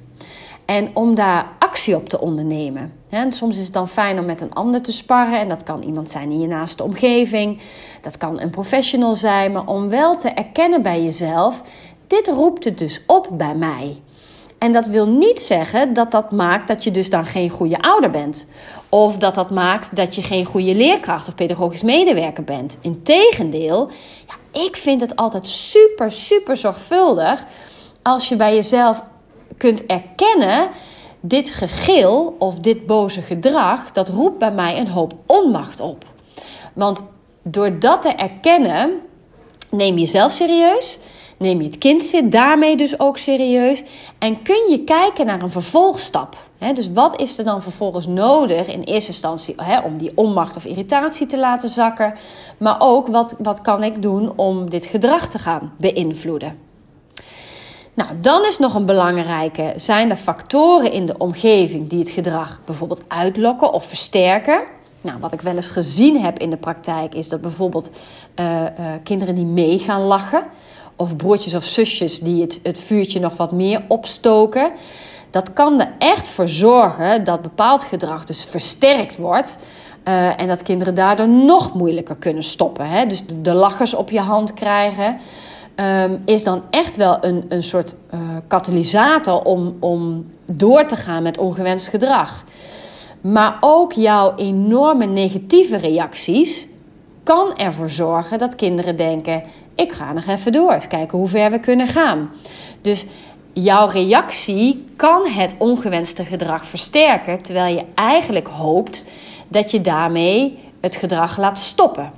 En 0.64 0.90
om 0.94 1.14
daar 1.14 1.46
actie 1.58 1.96
op 1.96 2.08
te 2.08 2.20
ondernemen. 2.20 2.92
En 3.08 3.32
soms 3.32 3.56
is 3.56 3.64
het 3.64 3.72
dan 3.72 3.88
fijn 3.88 4.18
om 4.18 4.24
met 4.24 4.40
een 4.40 4.52
ander 4.52 4.82
te 4.82 4.92
sparren. 4.92 5.40
En 5.40 5.48
dat 5.48 5.62
kan 5.62 5.82
iemand 5.82 6.10
zijn 6.10 6.30
in 6.30 6.40
je 6.40 6.46
naaste 6.46 6.82
omgeving. 6.82 7.60
Dat 8.00 8.16
kan 8.16 8.40
een 8.40 8.50
professional 8.50 9.14
zijn. 9.14 9.52
Maar 9.52 9.66
om 9.66 9.88
wel 9.88 10.16
te 10.16 10.28
erkennen 10.28 10.82
bij 10.82 11.02
jezelf: 11.02 11.62
dit 12.06 12.28
roept 12.28 12.64
het 12.64 12.78
dus 12.78 13.02
op 13.06 13.28
bij 13.32 13.54
mij. 13.54 13.96
En 14.60 14.72
dat 14.72 14.86
wil 14.86 15.08
niet 15.08 15.40
zeggen 15.40 15.92
dat 15.92 16.10
dat 16.10 16.30
maakt 16.30 16.68
dat 16.68 16.84
je 16.84 16.90
dus 16.90 17.10
dan 17.10 17.26
geen 17.26 17.50
goede 17.50 17.82
ouder 17.82 18.10
bent. 18.10 18.48
Of 18.88 19.16
dat 19.16 19.34
dat 19.34 19.50
maakt 19.50 19.96
dat 19.96 20.14
je 20.14 20.22
geen 20.22 20.44
goede 20.44 20.74
leerkracht 20.74 21.28
of 21.28 21.34
pedagogisch 21.34 21.82
medewerker 21.82 22.44
bent. 22.44 22.78
Integendeel, 22.80 23.90
ja, 24.26 24.60
ik 24.62 24.76
vind 24.76 25.00
het 25.00 25.16
altijd 25.16 25.46
super, 25.46 26.12
super 26.12 26.56
zorgvuldig 26.56 27.44
als 28.02 28.28
je 28.28 28.36
bij 28.36 28.54
jezelf 28.54 29.02
kunt 29.56 29.86
erkennen. 29.86 30.68
Dit 31.20 31.50
gegil 31.50 32.36
of 32.38 32.58
dit 32.58 32.86
boze 32.86 33.22
gedrag, 33.22 33.92
dat 33.92 34.08
roept 34.08 34.38
bij 34.38 34.52
mij 34.52 34.78
een 34.78 34.88
hoop 34.88 35.12
onmacht 35.26 35.80
op. 35.80 36.04
Want 36.72 37.04
door 37.42 37.78
dat 37.78 38.02
te 38.02 38.12
erkennen, 38.12 39.00
neem 39.70 39.94
je 39.94 40.00
jezelf 40.00 40.32
serieus 40.32 40.98
Neem 41.40 41.60
je 41.60 41.66
het 41.66 41.78
kind 41.78 42.32
daarmee 42.32 42.76
dus 42.76 42.98
ook 42.98 43.18
serieus 43.18 43.82
en 44.18 44.42
kun 44.42 44.70
je 44.70 44.84
kijken 44.84 45.26
naar 45.26 45.42
een 45.42 45.50
vervolgstap. 45.50 46.36
dus 46.74 46.92
wat 46.92 47.20
is 47.20 47.38
er 47.38 47.44
dan 47.44 47.62
vervolgens 47.62 48.06
nodig 48.06 48.66
in 48.66 48.82
eerste 48.82 49.10
instantie 49.10 49.54
om 49.84 49.98
die 49.98 50.12
onmacht 50.14 50.56
of 50.56 50.64
irritatie 50.64 51.26
te 51.26 51.38
laten 51.38 51.68
zakken, 51.68 52.14
maar 52.58 52.76
ook 52.78 53.06
wat, 53.06 53.34
wat 53.38 53.60
kan 53.60 53.82
ik 53.82 54.02
doen 54.02 54.32
om 54.36 54.70
dit 54.70 54.86
gedrag 54.86 55.28
te 55.28 55.38
gaan 55.38 55.72
beïnvloeden. 55.76 56.58
Nou, 57.94 58.10
dan 58.20 58.44
is 58.44 58.58
nog 58.58 58.74
een 58.74 58.86
belangrijke: 58.86 59.72
zijn 59.76 60.10
er 60.10 60.16
factoren 60.16 60.92
in 60.92 61.06
de 61.06 61.18
omgeving 61.18 61.88
die 61.88 61.98
het 61.98 62.10
gedrag 62.10 62.60
bijvoorbeeld 62.64 63.02
uitlokken 63.08 63.72
of 63.72 63.84
versterken? 63.84 64.60
Nou, 65.00 65.18
wat 65.20 65.32
ik 65.32 65.40
wel 65.40 65.54
eens 65.54 65.68
gezien 65.68 66.20
heb 66.20 66.38
in 66.38 66.50
de 66.50 66.56
praktijk 66.56 67.14
is 67.14 67.28
dat 67.28 67.40
bijvoorbeeld 67.40 67.90
uh, 68.40 68.46
uh, 68.46 68.66
kinderen 69.02 69.34
die 69.34 69.44
mee 69.44 69.78
gaan 69.78 70.02
lachen 70.02 70.44
of 71.00 71.16
broertjes 71.16 71.54
of 71.54 71.64
zusjes 71.64 72.18
die 72.18 72.40
het, 72.40 72.60
het 72.62 72.78
vuurtje 72.78 73.20
nog 73.20 73.36
wat 73.36 73.52
meer 73.52 73.82
opstoken. 73.88 74.70
Dat 75.30 75.52
kan 75.52 75.80
er 75.80 75.92
echt 75.98 76.28
voor 76.28 76.48
zorgen 76.48 77.24
dat 77.24 77.42
bepaald 77.42 77.82
gedrag 77.82 78.24
dus 78.24 78.44
versterkt 78.44 79.16
wordt. 79.16 79.58
Uh, 80.04 80.40
en 80.40 80.48
dat 80.48 80.62
kinderen 80.62 80.94
daardoor 80.94 81.28
nog 81.28 81.74
moeilijker 81.74 82.16
kunnen 82.16 82.42
stoppen. 82.42 82.86
Hè? 82.88 83.06
Dus 83.06 83.22
de, 83.42 83.52
lachers 83.52 83.94
op 83.94 84.10
je 84.10 84.20
hand 84.20 84.54
krijgen. 84.54 85.18
Um, 85.76 86.22
is 86.24 86.42
dan 86.42 86.62
echt 86.70 86.96
wel 86.96 87.18
een, 87.20 87.44
een 87.48 87.62
soort 87.62 87.94
uh, 88.14 88.20
katalysator 88.46 89.42
om, 89.42 89.76
om 89.78 90.30
door 90.46 90.86
te 90.86 90.96
gaan 90.96 91.22
met 91.22 91.38
ongewenst 91.38 91.88
gedrag. 91.88 92.44
Maar 93.20 93.56
ook 93.60 93.92
jouw 93.92 94.34
enorme 94.36 95.06
negatieve 95.06 95.76
reacties 95.76 96.68
kan 97.22 97.56
ervoor 97.56 97.90
zorgen 97.90 98.38
dat 98.38 98.54
kinderen 98.54 98.96
denken: 98.96 99.42
ik 99.80 99.92
ga 99.92 100.12
nog 100.12 100.26
even 100.26 100.52
door, 100.52 100.72
eens 100.72 100.86
kijken 100.86 101.18
hoe 101.18 101.28
ver 101.28 101.50
we 101.50 101.60
kunnen 101.60 101.86
gaan. 101.86 102.30
Dus 102.80 103.04
jouw 103.52 103.86
reactie 103.86 104.84
kan 104.96 105.26
het 105.26 105.54
ongewenste 105.58 106.24
gedrag 106.24 106.66
versterken, 106.66 107.42
terwijl 107.42 107.74
je 107.74 107.84
eigenlijk 107.94 108.46
hoopt 108.46 109.04
dat 109.48 109.70
je 109.70 109.80
daarmee 109.80 110.58
het 110.80 110.96
gedrag 110.96 111.38
laat 111.38 111.58
stoppen. 111.58 112.12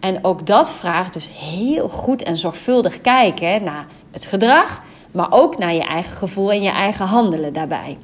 En 0.00 0.24
ook 0.24 0.46
dat 0.46 0.72
vraagt 0.72 1.12
dus 1.12 1.28
heel 1.38 1.88
goed 1.88 2.22
en 2.22 2.36
zorgvuldig 2.36 3.00
kijken 3.00 3.64
naar 3.64 3.86
het 4.10 4.24
gedrag, 4.24 4.82
maar 5.12 5.26
ook 5.30 5.58
naar 5.58 5.74
je 5.74 5.84
eigen 5.84 6.16
gevoel 6.16 6.52
en 6.52 6.62
je 6.62 6.70
eigen 6.70 7.06
handelen 7.06 7.52
daarbij. 7.52 7.96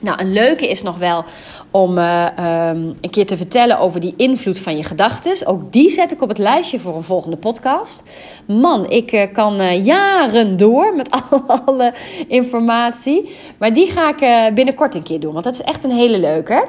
Nou, 0.00 0.20
een 0.20 0.32
leuke 0.32 0.68
is 0.68 0.82
nog 0.82 0.98
wel 0.98 1.24
om 1.70 1.98
uh, 1.98 2.26
um, 2.38 2.94
een 3.00 3.10
keer 3.10 3.26
te 3.26 3.36
vertellen 3.36 3.78
over 3.78 4.00
die 4.00 4.14
invloed 4.16 4.58
van 4.58 4.76
je 4.76 4.84
gedachten. 4.84 5.46
Ook 5.46 5.72
die 5.72 5.90
zet 5.90 6.12
ik 6.12 6.22
op 6.22 6.28
het 6.28 6.38
lijstje 6.38 6.78
voor 6.78 6.96
een 6.96 7.02
volgende 7.02 7.36
podcast. 7.36 8.02
Man, 8.46 8.90
ik 8.90 9.12
uh, 9.12 9.22
kan 9.32 9.60
uh, 9.60 9.84
jaren 9.84 10.56
door 10.56 10.94
met 10.94 11.10
alle 11.64 11.94
informatie. 12.28 13.36
Maar 13.58 13.74
die 13.74 13.90
ga 13.90 14.14
ik 14.16 14.54
binnenkort 14.54 14.94
een 14.94 15.02
keer 15.02 15.20
doen, 15.20 15.32
want 15.32 15.44
dat 15.44 15.54
is 15.54 15.62
echt 15.62 15.84
een 15.84 15.90
hele 15.90 16.18
leuke. 16.18 16.68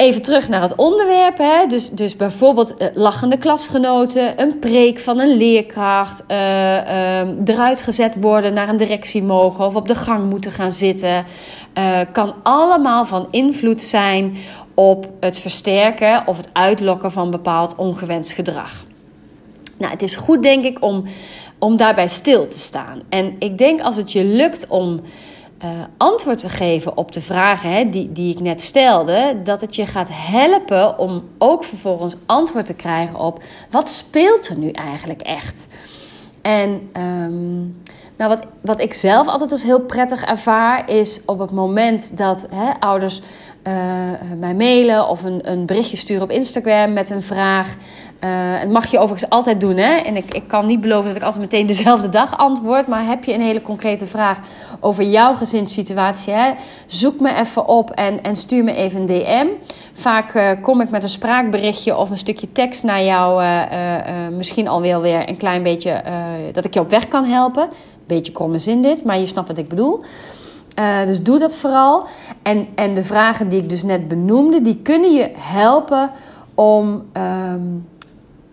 Even 0.00 0.22
terug 0.22 0.48
naar 0.48 0.62
het 0.62 0.74
onderwerp. 0.74 1.38
Hè. 1.38 1.66
Dus, 1.66 1.90
dus 1.90 2.16
bijvoorbeeld 2.16 2.74
uh, 2.78 2.88
lachende 2.94 3.38
klasgenoten, 3.38 4.40
een 4.40 4.58
preek 4.58 4.98
van 4.98 5.18
een 5.18 5.36
leerkracht, 5.36 6.24
uh, 6.28 6.36
uh, 6.36 7.20
eruit 7.44 7.82
gezet 7.82 8.14
worden, 8.20 8.54
naar 8.54 8.68
een 8.68 8.76
directie 8.76 9.22
mogen 9.22 9.64
of 9.64 9.74
op 9.74 9.88
de 9.88 9.94
gang 9.94 10.30
moeten 10.30 10.52
gaan 10.52 10.72
zitten. 10.72 11.24
uh, 11.78 12.00
kan 12.12 12.34
allemaal 12.42 13.04
van 13.04 13.26
invloed 13.30 13.82
zijn 13.82 14.36
op 14.74 15.08
het 15.20 15.38
versterken 15.38 16.22
of 16.26 16.36
het 16.36 16.48
uitlokken 16.52 17.12
van 17.12 17.30
bepaald 17.30 17.74
ongewenst 17.76 18.32
gedrag. 18.32 18.84
Nou, 19.78 19.92
het 19.92 20.02
is 20.02 20.16
goed, 20.16 20.42
denk 20.42 20.64
ik, 20.64 20.84
om, 20.84 21.04
om 21.58 21.76
daarbij 21.76 22.08
stil 22.08 22.46
te 22.46 22.58
staan. 22.58 23.02
En 23.08 23.36
ik 23.38 23.58
denk 23.58 23.80
als 23.80 23.96
het 23.96 24.12
je 24.12 24.24
lukt 24.24 24.66
om 24.68 25.00
uh, 25.64 25.70
antwoord 25.96 26.38
te 26.38 26.48
geven 26.48 26.96
op 26.96 27.12
de 27.12 27.20
vragen 27.20 27.70
hè, 27.70 27.90
die, 27.90 28.12
die 28.12 28.34
ik 28.34 28.40
net 28.40 28.62
stelde, 28.62 29.36
dat 29.44 29.60
het 29.60 29.76
je 29.76 29.86
gaat 29.86 30.08
helpen 30.10 30.98
om 30.98 31.24
ook 31.38 31.64
vervolgens 31.64 32.16
antwoord 32.26 32.66
te 32.66 32.74
krijgen 32.74 33.16
op 33.18 33.42
wat 33.70 33.88
speelt 33.88 34.48
er 34.48 34.58
nu 34.58 34.70
eigenlijk 34.70 35.20
echt. 35.20 35.68
En 36.42 36.90
um, 36.96 37.82
nou, 38.16 38.30
wat, 38.30 38.46
wat 38.60 38.80
ik 38.80 38.94
zelf 38.94 39.26
altijd 39.26 39.52
als 39.52 39.62
heel 39.62 39.80
prettig 39.80 40.22
ervaar, 40.22 40.90
is 40.90 41.20
op 41.24 41.38
het 41.38 41.50
moment 41.50 42.16
dat 42.16 42.46
hè, 42.54 42.70
ouders 42.80 43.20
uh, 43.66 43.74
mij 44.38 44.54
mailen 44.54 45.08
of 45.08 45.22
een, 45.22 45.50
een 45.50 45.66
berichtje 45.66 45.96
sturen 45.96 46.22
op 46.22 46.30
Instagram 46.30 46.92
met 46.92 47.10
een 47.10 47.22
vraag. 47.22 47.76
Uh, 48.24 48.60
dat 48.60 48.70
mag 48.70 48.90
je 48.90 48.98
overigens 48.98 49.30
altijd 49.30 49.60
doen. 49.60 49.76
Hè? 49.76 49.96
En 49.96 50.16
ik, 50.16 50.34
ik 50.34 50.48
kan 50.48 50.66
niet 50.66 50.80
beloven 50.80 51.06
dat 51.06 51.16
ik 51.16 51.22
altijd 51.22 51.42
meteen 51.42 51.66
dezelfde 51.66 52.08
dag 52.08 52.38
antwoord. 52.38 52.86
Maar 52.86 53.06
heb 53.06 53.24
je 53.24 53.34
een 53.34 53.40
hele 53.40 53.62
concrete 53.62 54.06
vraag 54.06 54.38
over 54.80 55.04
jouw 55.04 55.34
gezinssituatie? 55.34 56.32
Hè? 56.32 56.52
Zoek 56.86 57.20
me 57.20 57.34
even 57.34 57.66
op 57.66 57.90
en, 57.90 58.22
en 58.22 58.36
stuur 58.36 58.64
me 58.64 58.72
even 58.72 59.00
een 59.00 59.06
DM. 59.06 59.46
Vaak 59.92 60.34
uh, 60.34 60.50
kom 60.62 60.80
ik 60.80 60.90
met 60.90 61.02
een 61.02 61.08
spraakberichtje 61.08 61.96
of 61.96 62.10
een 62.10 62.18
stukje 62.18 62.52
tekst 62.52 62.82
naar 62.82 63.02
jou. 63.02 63.44
Misschien 64.36 64.68
alweer 64.68 65.00
weer 65.00 65.28
een 65.28 65.36
klein 65.36 65.62
beetje 65.62 66.02
dat 66.52 66.64
ik 66.64 66.74
je 66.74 66.80
op 66.80 66.90
weg 66.90 67.08
kan 67.08 67.24
helpen. 67.24 67.68
Beetje 68.06 68.32
kromme 68.32 68.58
zin 68.58 68.82
dit, 68.82 69.04
maar 69.04 69.18
je 69.18 69.26
snapt 69.26 69.48
wat 69.48 69.58
ik 69.58 69.68
bedoel. 69.68 70.02
Uh, 70.78 71.06
dus 71.06 71.22
doe 71.22 71.38
dat 71.38 71.56
vooral. 71.56 72.06
En, 72.42 72.66
en 72.74 72.94
de 72.94 73.02
vragen 73.02 73.48
die 73.48 73.62
ik 73.62 73.68
dus 73.68 73.82
net 73.82 74.08
benoemde, 74.08 74.62
die 74.62 74.80
kunnen 74.82 75.12
je 75.12 75.30
helpen 75.34 76.10
om 76.54 77.04
um, 77.16 77.88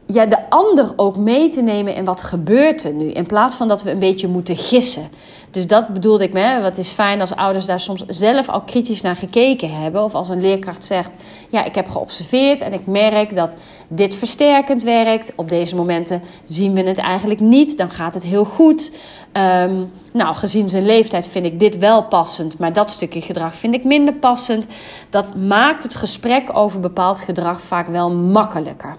ja, 0.05 0.25
de 0.25 0.49
ander 0.49 0.93
ook 0.95 1.17
mee 1.17 1.49
te 1.49 1.61
nemen 1.61 1.95
in 1.95 2.05
wat 2.05 2.21
gebeurt 2.21 2.83
er 2.83 2.93
nu. 2.93 3.11
In 3.11 3.25
plaats 3.25 3.55
van 3.55 3.67
dat 3.67 3.83
we 3.83 3.91
een 3.91 3.99
beetje 3.99 4.27
moeten 4.27 4.57
gissen. 4.57 5.09
Dus 5.57 5.67
dat 5.67 5.87
bedoelde 5.87 6.23
ik 6.23 6.33
me. 6.33 6.61
Wat 6.61 6.77
is 6.77 6.91
fijn 6.91 7.21
als 7.21 7.35
ouders 7.35 7.65
daar 7.65 7.79
soms 7.79 8.03
zelf 8.07 8.49
al 8.49 8.61
kritisch 8.61 9.01
naar 9.01 9.15
gekeken 9.15 9.81
hebben. 9.81 10.03
Of 10.03 10.13
als 10.13 10.29
een 10.29 10.41
leerkracht 10.41 10.85
zegt: 10.85 11.15
Ja, 11.49 11.65
ik 11.65 11.75
heb 11.75 11.87
geobserveerd 11.87 12.61
en 12.61 12.73
ik 12.73 12.85
merk 12.85 13.35
dat 13.35 13.55
dit 13.87 14.15
versterkend 14.15 14.83
werkt. 14.83 15.33
Op 15.35 15.49
deze 15.49 15.75
momenten 15.75 16.21
zien 16.43 16.73
we 16.73 16.83
het 16.83 16.97
eigenlijk 16.97 17.39
niet. 17.39 17.77
Dan 17.77 17.89
gaat 17.89 18.13
het 18.13 18.23
heel 18.23 18.45
goed. 18.45 18.91
Um, 19.33 19.91
nou, 20.13 20.35
gezien 20.35 20.69
zijn 20.69 20.85
leeftijd 20.85 21.27
vind 21.27 21.45
ik 21.45 21.59
dit 21.59 21.77
wel 21.77 22.03
passend, 22.03 22.59
maar 22.59 22.73
dat 22.73 22.91
stukje 22.91 23.21
gedrag 23.21 23.55
vind 23.55 23.73
ik 23.73 23.83
minder 23.83 24.13
passend. 24.13 24.67
Dat 25.09 25.35
maakt 25.35 25.83
het 25.83 25.95
gesprek 25.95 26.57
over 26.57 26.79
bepaald 26.79 27.19
gedrag 27.19 27.61
vaak 27.61 27.87
wel 27.87 28.11
makkelijker. 28.11 28.95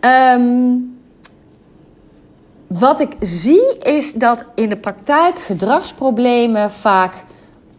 Um, 0.00 1.01
wat 2.78 3.00
ik 3.00 3.12
zie 3.20 3.78
is 3.78 4.12
dat 4.12 4.44
in 4.54 4.68
de 4.68 4.76
praktijk 4.76 5.38
gedragsproblemen 5.38 6.70
vaak 6.70 7.24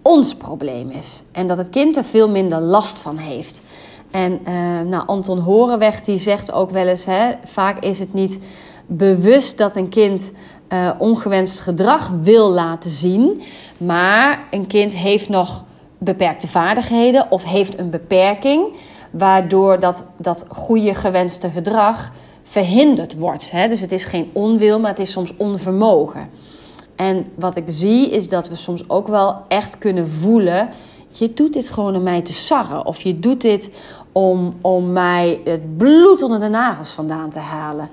ons 0.02 0.36
probleem 0.36 0.90
is. 0.90 1.24
En 1.32 1.48
dat 1.48 1.58
het 1.58 1.70
kind 1.70 1.98
er 1.98 2.04
veel 2.04 2.30
minder 2.30 2.60
last 2.60 3.00
van 3.00 3.18
heeft. 3.18 3.64
En 4.12 4.40
uh, 4.48 4.82
nou, 4.82 5.08
Anton 5.08 5.40
Horenweg 5.40 6.02
die 6.02 6.18
zegt 6.18 6.52
ook 6.52 6.70
wel 6.70 6.88
eens: 6.88 7.06
hè, 7.06 7.32
vaak 7.44 7.84
is 7.84 8.00
het 8.00 8.14
niet 8.14 8.40
bewust 8.86 9.58
dat 9.58 9.76
een 9.76 9.90
kind 9.90 10.34
uh, 10.70 10.90
ongewenst 10.98 11.60
gedrag 11.60 12.12
wil 12.22 12.50
laten 12.50 12.90
zien. 12.90 13.42
Maar 13.78 14.48
een 14.52 14.68
kind 14.68 14.94
heeft 14.94 15.30
nog 15.30 15.64
beperkte 15.98 16.48
vaardigheden 16.48 17.32
of 17.32 17.44
heeft 17.44 17.80
een 17.80 17.90
beperking. 17.90 18.66
Waardoor 19.12 19.80
dat, 19.80 20.06
dat 20.18 20.46
goede 20.50 20.96
gewenste 20.96 21.50
gedrag 21.50 22.12
verhinderd 22.44 23.18
wordt. 23.18 23.52
Hè? 23.52 23.68
Dus 23.68 23.82
het 23.82 23.92
is 23.92 24.06
geen 24.06 24.30
onwil, 24.34 24.80
maar 24.80 24.90
het 24.90 25.00
is 25.00 25.12
soms 25.12 25.34
onvermogen. 25.38 26.30
En 26.96 27.26
wat 27.36 27.56
ik 27.56 27.64
zie 27.66 28.10
is 28.10 28.28
dat 28.28 28.50
we 28.50 28.56
soms 28.56 28.90
ook 28.90 29.08
wel 29.08 29.36
echt 29.48 29.78
kunnen 29.78 30.10
voelen. 30.10 30.70
Je 31.10 31.34
doet 31.34 31.54
dit 31.54 31.70
gewoon 31.70 31.96
om 31.96 32.04
mij 32.04 32.22
te 32.22 32.34
sarren. 32.34 32.86
Of 32.86 33.02
je 33.02 33.20
doet 33.20 33.42
dit 33.42 33.72
om, 34.12 34.56
om 34.62 34.92
mij 34.92 35.42
het 35.44 35.78
bloed 35.78 36.22
onder 36.22 36.40
de 36.40 36.48
nagels 36.48 36.92
vandaan 36.92 37.30
te 37.30 37.40
halen. 37.40 37.90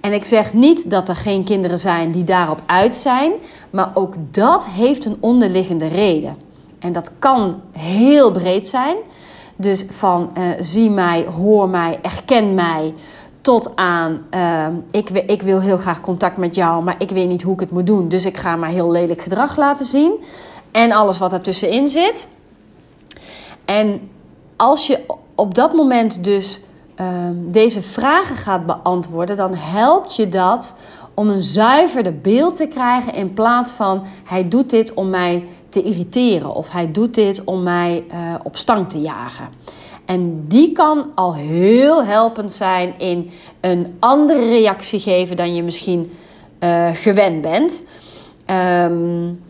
En 0.00 0.12
ik 0.12 0.24
zeg 0.24 0.52
niet 0.52 0.90
dat 0.90 1.08
er 1.08 1.16
geen 1.16 1.44
kinderen 1.44 1.78
zijn 1.78 2.12
die 2.12 2.24
daarop 2.24 2.60
uit 2.66 2.94
zijn. 2.94 3.32
Maar 3.70 3.90
ook 3.94 4.14
dat 4.30 4.66
heeft 4.66 5.04
een 5.04 5.16
onderliggende 5.20 5.86
reden. 5.86 6.36
En 6.78 6.92
dat 6.92 7.10
kan 7.18 7.60
heel 7.72 8.32
breed 8.32 8.68
zijn. 8.68 8.96
Dus 9.56 9.84
van 9.88 10.30
uh, 10.38 10.44
zie 10.60 10.90
mij, 10.90 11.24
hoor 11.24 11.68
mij, 11.68 11.98
erken 12.02 12.54
mij 12.54 12.94
tot 13.44 13.76
aan, 13.76 14.26
uh, 14.30 14.66
ik, 14.90 15.10
ik 15.10 15.42
wil 15.42 15.60
heel 15.60 15.78
graag 15.78 16.00
contact 16.00 16.36
met 16.36 16.54
jou, 16.54 16.82
maar 16.82 16.94
ik 16.98 17.10
weet 17.10 17.28
niet 17.28 17.42
hoe 17.42 17.54
ik 17.54 17.60
het 17.60 17.70
moet 17.70 17.86
doen. 17.86 18.08
Dus 18.08 18.24
ik 18.24 18.36
ga 18.36 18.56
maar 18.56 18.68
heel 18.68 18.90
lelijk 18.90 19.22
gedrag 19.22 19.56
laten 19.56 19.86
zien. 19.86 20.12
En 20.70 20.92
alles 20.92 21.18
wat 21.18 21.32
ertussenin 21.32 21.88
zit. 21.88 22.28
En 23.64 24.10
als 24.56 24.86
je 24.86 25.00
op 25.34 25.54
dat 25.54 25.72
moment 25.72 26.24
dus 26.24 26.60
uh, 27.00 27.06
deze 27.34 27.82
vragen 27.82 28.36
gaat 28.36 28.66
beantwoorden, 28.66 29.36
dan 29.36 29.54
helpt 29.54 30.16
je 30.16 30.28
dat 30.28 30.76
om 31.14 31.28
een 31.28 31.42
zuiverder 31.42 32.20
beeld 32.20 32.56
te 32.56 32.66
krijgen 32.66 33.14
in 33.14 33.32
plaats 33.32 33.72
van 33.72 34.02
hij 34.24 34.48
doet 34.48 34.70
dit 34.70 34.94
om 34.94 35.10
mij 35.10 35.48
te 35.68 35.82
irriteren 35.82 36.54
of 36.54 36.72
hij 36.72 36.92
doet 36.92 37.14
dit 37.14 37.44
om 37.44 37.62
mij 37.62 38.04
uh, 38.10 38.34
op 38.42 38.56
stang 38.56 38.88
te 38.88 39.00
jagen. 39.00 39.48
En 40.04 40.44
die 40.48 40.72
kan 40.72 41.06
al 41.14 41.34
heel 41.34 42.04
helpend 42.04 42.52
zijn 42.52 42.98
in 42.98 43.30
een 43.60 43.96
andere 43.98 44.48
reactie 44.48 45.00
geven 45.00 45.36
dan 45.36 45.54
je 45.54 45.62
misschien 45.62 46.16
uh, 46.60 46.88
gewend 46.92 47.40
bent. 47.40 47.82
Um, 48.50 49.42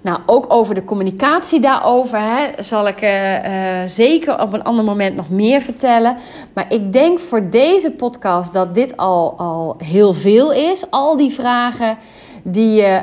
nou, 0.00 0.20
ook 0.26 0.44
over 0.48 0.74
de 0.74 0.84
communicatie 0.84 1.60
daarover 1.60 2.18
hè, 2.18 2.62
zal 2.62 2.88
ik 2.88 3.02
uh, 3.02 3.44
uh, 3.44 3.82
zeker 3.86 4.40
op 4.40 4.52
een 4.52 4.64
ander 4.64 4.84
moment 4.84 5.16
nog 5.16 5.30
meer 5.30 5.60
vertellen. 5.60 6.16
Maar 6.52 6.66
ik 6.68 6.92
denk 6.92 7.18
voor 7.18 7.50
deze 7.50 7.90
podcast 7.90 8.52
dat 8.52 8.74
dit 8.74 8.96
al, 8.96 9.34
al 9.36 9.76
heel 9.78 10.14
veel 10.14 10.52
is. 10.52 10.90
Al 10.90 11.16
die 11.16 11.32
vragen 11.32 11.98
die 12.42 12.74
je, 12.74 13.02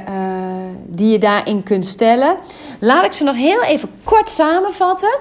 die 0.86 1.12
je 1.12 1.18
daarin 1.18 1.64
kunt 1.64 1.86
stellen. 1.86 2.38
Laat 2.80 3.06
ik 3.06 3.14
ze 3.14 3.24
nog 3.24 3.36
heel 3.36 3.64
even 3.64 3.90
kort 4.04 4.30
samenvatten. 4.30 5.18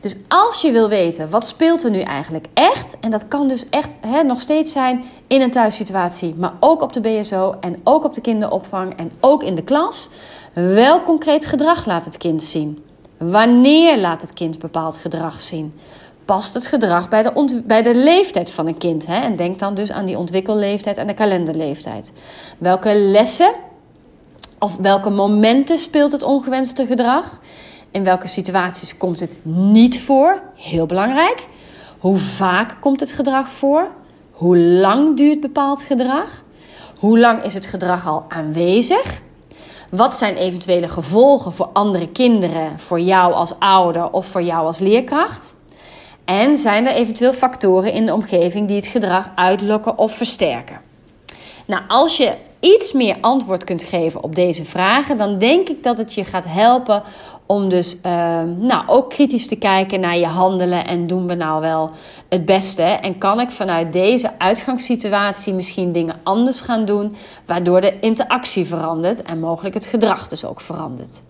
Dus 0.00 0.16
als 0.28 0.60
je 0.60 0.72
wil 0.72 0.88
weten 0.88 1.30
wat 1.30 1.46
speelt 1.46 1.84
er 1.84 1.90
nu 1.90 2.00
eigenlijk 2.00 2.46
echt, 2.54 2.96
en 3.00 3.10
dat 3.10 3.28
kan 3.28 3.48
dus 3.48 3.68
echt 3.68 3.94
hè, 4.00 4.22
nog 4.22 4.40
steeds 4.40 4.72
zijn 4.72 5.04
in 5.26 5.40
een 5.40 5.50
thuissituatie, 5.50 6.34
maar 6.36 6.52
ook 6.60 6.82
op 6.82 6.92
de 6.92 7.00
BSO 7.00 7.54
en 7.60 7.80
ook 7.84 8.04
op 8.04 8.14
de 8.14 8.20
kinderopvang 8.20 8.96
en 8.96 9.12
ook 9.20 9.42
in 9.42 9.54
de 9.54 9.62
klas. 9.62 10.08
Welk 10.52 11.04
concreet 11.04 11.44
gedrag 11.44 11.86
laat 11.86 12.04
het 12.04 12.16
kind 12.16 12.42
zien? 12.42 12.84
Wanneer 13.18 13.98
laat 13.98 14.20
het 14.20 14.32
kind 14.32 14.58
bepaald 14.58 14.96
gedrag 14.96 15.40
zien? 15.40 15.74
Past 16.24 16.54
het 16.54 16.66
gedrag 16.66 17.08
bij 17.08 17.22
de, 17.22 17.62
bij 17.66 17.82
de 17.82 17.94
leeftijd 17.94 18.50
van 18.50 18.66
een 18.66 18.78
kind? 18.78 19.06
Hè? 19.06 19.20
En 19.20 19.36
denk 19.36 19.58
dan 19.58 19.74
dus 19.74 19.92
aan 19.92 20.06
die 20.06 20.18
ontwikkelleeftijd 20.18 20.96
en 20.96 21.06
de 21.06 21.14
kalenderleeftijd. 21.14 22.12
Welke 22.58 22.94
lessen 22.94 23.52
of 24.58 24.76
welke 24.76 25.10
momenten 25.10 25.78
speelt 25.78 26.12
het 26.12 26.22
ongewenste 26.22 26.86
gedrag? 26.86 27.40
In 27.90 28.04
welke 28.04 28.28
situaties 28.28 28.96
komt 28.96 29.20
het 29.20 29.38
niet 29.42 30.00
voor? 30.00 30.42
Heel 30.54 30.86
belangrijk. 30.86 31.46
Hoe 31.98 32.16
vaak 32.16 32.76
komt 32.80 33.00
het 33.00 33.12
gedrag 33.12 33.50
voor? 33.50 33.88
Hoe 34.30 34.58
lang 34.58 35.16
duurt 35.16 35.40
bepaald 35.40 35.82
gedrag? 35.82 36.42
Hoe 36.98 37.18
lang 37.18 37.42
is 37.42 37.54
het 37.54 37.66
gedrag 37.66 38.06
al 38.06 38.24
aanwezig? 38.28 39.20
Wat 39.90 40.14
zijn 40.14 40.36
eventuele 40.36 40.88
gevolgen 40.88 41.52
voor 41.52 41.68
andere 41.72 42.08
kinderen, 42.08 42.78
voor 42.78 43.00
jou 43.00 43.32
als 43.32 43.58
ouder 43.58 44.10
of 44.10 44.26
voor 44.26 44.42
jou 44.42 44.66
als 44.66 44.78
leerkracht? 44.78 45.56
En 46.24 46.56
zijn 46.56 46.86
er 46.86 46.94
eventueel 46.94 47.32
factoren 47.32 47.92
in 47.92 48.06
de 48.06 48.14
omgeving 48.14 48.66
die 48.66 48.76
het 48.76 48.86
gedrag 48.86 49.30
uitlokken 49.34 49.98
of 49.98 50.14
versterken? 50.16 50.80
Nou, 51.66 51.82
als 51.88 52.16
je 52.16 52.34
iets 52.60 52.92
meer 52.92 53.16
antwoord 53.20 53.64
kunt 53.64 53.82
geven 53.82 54.22
op 54.22 54.34
deze 54.34 54.64
vragen, 54.64 55.18
dan 55.18 55.38
denk 55.38 55.68
ik 55.68 55.82
dat 55.82 55.98
het 55.98 56.14
je 56.14 56.24
gaat 56.24 56.44
helpen 56.48 57.02
om 57.50 57.68
dus 57.68 57.96
uh, 58.06 58.42
nou, 58.58 58.84
ook 58.86 59.10
kritisch 59.10 59.46
te 59.46 59.56
kijken 59.56 60.00
naar 60.00 60.18
je 60.18 60.26
handelen 60.26 60.86
en 60.86 61.06
doen 61.06 61.26
we 61.26 61.34
nou 61.34 61.60
wel 61.60 61.90
het 62.28 62.44
beste. 62.44 62.82
En 62.82 63.18
kan 63.18 63.40
ik 63.40 63.50
vanuit 63.50 63.92
deze 63.92 64.38
uitgangssituatie 64.38 65.54
misschien 65.54 65.92
dingen 65.92 66.20
anders 66.22 66.60
gaan 66.60 66.84
doen, 66.84 67.16
waardoor 67.46 67.80
de 67.80 68.00
interactie 68.00 68.64
verandert 68.64 69.22
en 69.22 69.40
mogelijk 69.40 69.74
het 69.74 69.86
gedrag 69.86 70.28
dus 70.28 70.44
ook 70.44 70.60
verandert. 70.60 71.22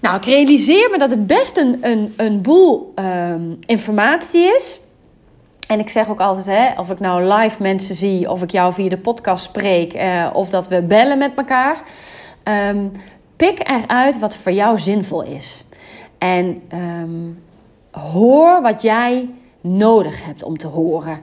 Nou, 0.00 0.16
ik 0.16 0.24
realiseer 0.24 0.90
me 0.90 0.98
dat 0.98 1.10
het 1.10 1.26
best 1.26 1.56
een, 1.56 1.78
een, 1.80 2.14
een 2.16 2.42
boel 2.42 2.92
uh, 2.96 3.34
informatie 3.66 4.54
is. 4.54 4.80
En 5.68 5.78
ik 5.78 5.88
zeg 5.88 6.08
ook 6.08 6.20
altijd, 6.20 6.46
hè, 6.46 6.80
of 6.80 6.90
ik 6.90 7.00
nou 7.00 7.22
live 7.22 7.62
mensen 7.62 7.94
zie, 7.94 8.30
of 8.30 8.42
ik 8.42 8.50
jou 8.50 8.72
via 8.72 8.88
de 8.88 8.98
podcast 8.98 9.44
spreek, 9.44 9.94
uh, 9.94 10.30
of 10.32 10.48
dat 10.50 10.68
we 10.68 10.82
bellen 10.82 11.18
met 11.18 11.32
elkaar. 11.36 11.82
Um, 12.44 12.92
Pik 13.36 13.68
eruit 13.68 14.18
wat 14.18 14.36
voor 14.36 14.52
jou 14.52 14.78
zinvol 14.78 15.22
is. 15.22 15.64
En 16.18 16.62
ehm, 16.68 17.30
hoor 17.90 18.62
wat 18.62 18.82
jij 18.82 19.28
nodig 19.60 20.24
hebt 20.24 20.42
om 20.42 20.58
te 20.58 20.66
horen. 20.66 21.20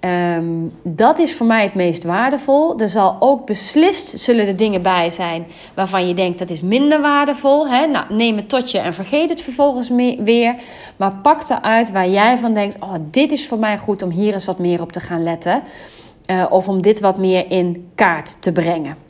Ehm, 0.00 0.44
dat 0.82 1.18
is 1.18 1.34
voor 1.34 1.46
mij 1.46 1.62
het 1.62 1.74
meest 1.74 2.04
waardevol. 2.04 2.78
Er 2.80 2.88
zal 2.88 3.16
ook 3.20 3.46
beslist 3.46 4.20
zullen 4.20 4.46
er 4.46 4.56
dingen 4.56 4.82
bij 4.82 5.10
zijn 5.10 5.46
waarvan 5.74 6.08
je 6.08 6.14
denkt 6.14 6.38
dat 6.38 6.50
is 6.50 6.60
minder 6.60 7.00
waardevol. 7.00 7.68
Hè? 7.68 7.86
Nou, 7.86 8.14
neem 8.14 8.36
het 8.36 8.48
tot 8.48 8.70
je 8.70 8.78
en 8.78 8.94
vergeet 8.94 9.30
het 9.30 9.42
vervolgens 9.42 9.88
weer. 10.18 10.54
Maar 10.96 11.12
pak 11.12 11.48
eruit 11.48 11.90
waar 11.90 12.08
jij 12.08 12.38
van 12.38 12.54
denkt: 12.54 12.80
oh, 12.80 12.94
dit 13.10 13.32
is 13.32 13.48
voor 13.48 13.58
mij 13.58 13.78
goed 13.78 14.02
om 14.02 14.10
hier 14.10 14.34
eens 14.34 14.44
wat 14.44 14.58
meer 14.58 14.80
op 14.80 14.92
te 14.92 15.00
gaan 15.00 15.22
letten. 15.22 15.62
Uh, 16.30 16.46
of 16.50 16.68
om 16.68 16.82
dit 16.82 17.00
wat 17.00 17.18
meer 17.18 17.50
in 17.50 17.90
kaart 17.94 18.42
te 18.42 18.52
brengen. 18.52 19.07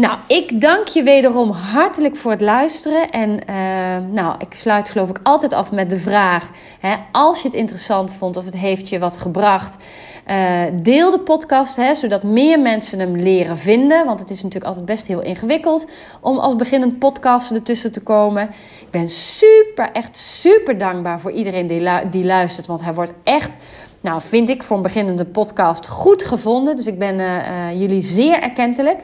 Nou, 0.00 0.18
ik 0.26 0.60
dank 0.60 0.88
je 0.88 1.02
wederom 1.02 1.50
hartelijk 1.50 2.16
voor 2.16 2.30
het 2.30 2.40
luisteren. 2.40 3.10
En 3.10 3.30
uh, 3.30 4.12
nou, 4.12 4.34
ik 4.38 4.54
sluit 4.54 4.88
geloof 4.88 5.08
ik 5.08 5.20
altijd 5.22 5.52
af 5.52 5.72
met 5.72 5.90
de 5.90 5.98
vraag: 5.98 6.50
hè, 6.80 6.94
als 7.12 7.42
je 7.42 7.48
het 7.48 7.56
interessant 7.56 8.12
vond 8.12 8.36
of 8.36 8.44
het 8.44 8.56
heeft 8.56 8.88
je 8.88 8.98
wat 8.98 9.16
gebracht, 9.16 9.84
uh, 10.26 10.62
deel 10.72 11.10
de 11.10 11.20
podcast, 11.20 11.76
hè, 11.76 11.94
zodat 11.94 12.22
meer 12.22 12.60
mensen 12.60 12.98
hem 12.98 13.16
leren 13.16 13.58
vinden. 13.58 14.06
Want 14.06 14.20
het 14.20 14.30
is 14.30 14.42
natuurlijk 14.42 14.64
altijd 14.64 14.84
best 14.84 15.06
heel 15.06 15.22
ingewikkeld 15.22 15.86
om 16.20 16.38
als 16.38 16.56
beginnend 16.56 16.98
podcast 16.98 17.50
ertussen 17.50 17.92
te 17.92 18.02
komen. 18.02 18.50
Ik 18.80 18.90
ben 18.90 19.08
super, 19.08 19.92
echt 19.92 20.16
super 20.16 20.78
dankbaar 20.78 21.20
voor 21.20 21.32
iedereen 21.32 21.66
die, 21.66 22.08
die 22.10 22.24
luistert, 22.24 22.66
want 22.66 22.82
hij 22.82 22.94
wordt 22.94 23.12
echt. 23.22 23.56
Nou, 24.02 24.20
vind 24.20 24.48
ik 24.48 24.62
voor 24.62 24.76
een 24.76 24.82
beginnende 24.82 25.24
podcast 25.24 25.88
goed 25.88 26.22
gevonden. 26.22 26.76
Dus 26.76 26.86
ik 26.86 26.98
ben 26.98 27.18
uh, 27.18 27.80
jullie 27.80 28.02
zeer 28.02 28.42
erkentelijk. 28.42 29.00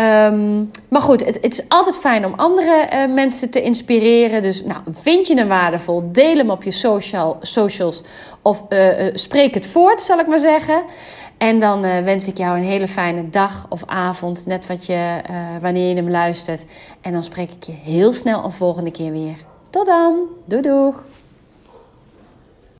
Um, 0.00 0.70
maar 0.88 1.00
goed, 1.00 1.24
het, 1.24 1.38
het, 1.40 1.52
is 1.52 1.68
altijd 1.68 1.98
fijn 1.98 2.24
om 2.24 2.34
andere 2.34 2.88
uh, 2.92 3.14
mensen 3.14 3.50
te 3.50 3.62
inspireren. 3.62 4.42
Dus 4.42 4.64
nou, 4.64 4.80
vind 4.90 5.26
je 5.26 5.36
hem 5.36 5.48
waardevol? 5.48 6.12
Deel 6.12 6.36
hem 6.36 6.50
op 6.50 6.62
je 6.62 6.70
social, 6.70 7.36
socials 7.40 8.02
of 8.42 8.64
uh, 8.68 9.06
uh, 9.06 9.14
spreek 9.14 9.54
het 9.54 9.66
voort, 9.66 10.00
zal 10.00 10.18
ik 10.18 10.26
maar 10.26 10.38
zeggen. 10.38 10.82
En 11.38 11.60
dan 11.60 11.80
wens 11.80 12.28
ik 12.28 12.38
jou 12.38 12.58
een 12.58 12.64
hele 12.64 12.88
fijne 12.88 13.28
dag 13.28 13.66
of 13.68 13.82
avond, 13.86 14.46
net 14.46 14.66
wat 14.66 14.86
je, 14.86 15.20
wanneer 15.60 15.88
je 15.88 15.94
hem 15.94 16.10
luistert. 16.10 16.64
En 17.00 17.12
dan 17.12 17.22
spreek 17.22 17.50
ik 17.50 17.62
je 17.62 17.72
heel 17.72 18.12
snel 18.12 18.44
een 18.44 18.52
volgende 18.52 18.90
keer 18.90 19.12
weer. 19.12 19.36
Tot 19.70 19.86
dan. 19.86 20.18
Doei 20.44 20.62
doeg. 20.62 21.04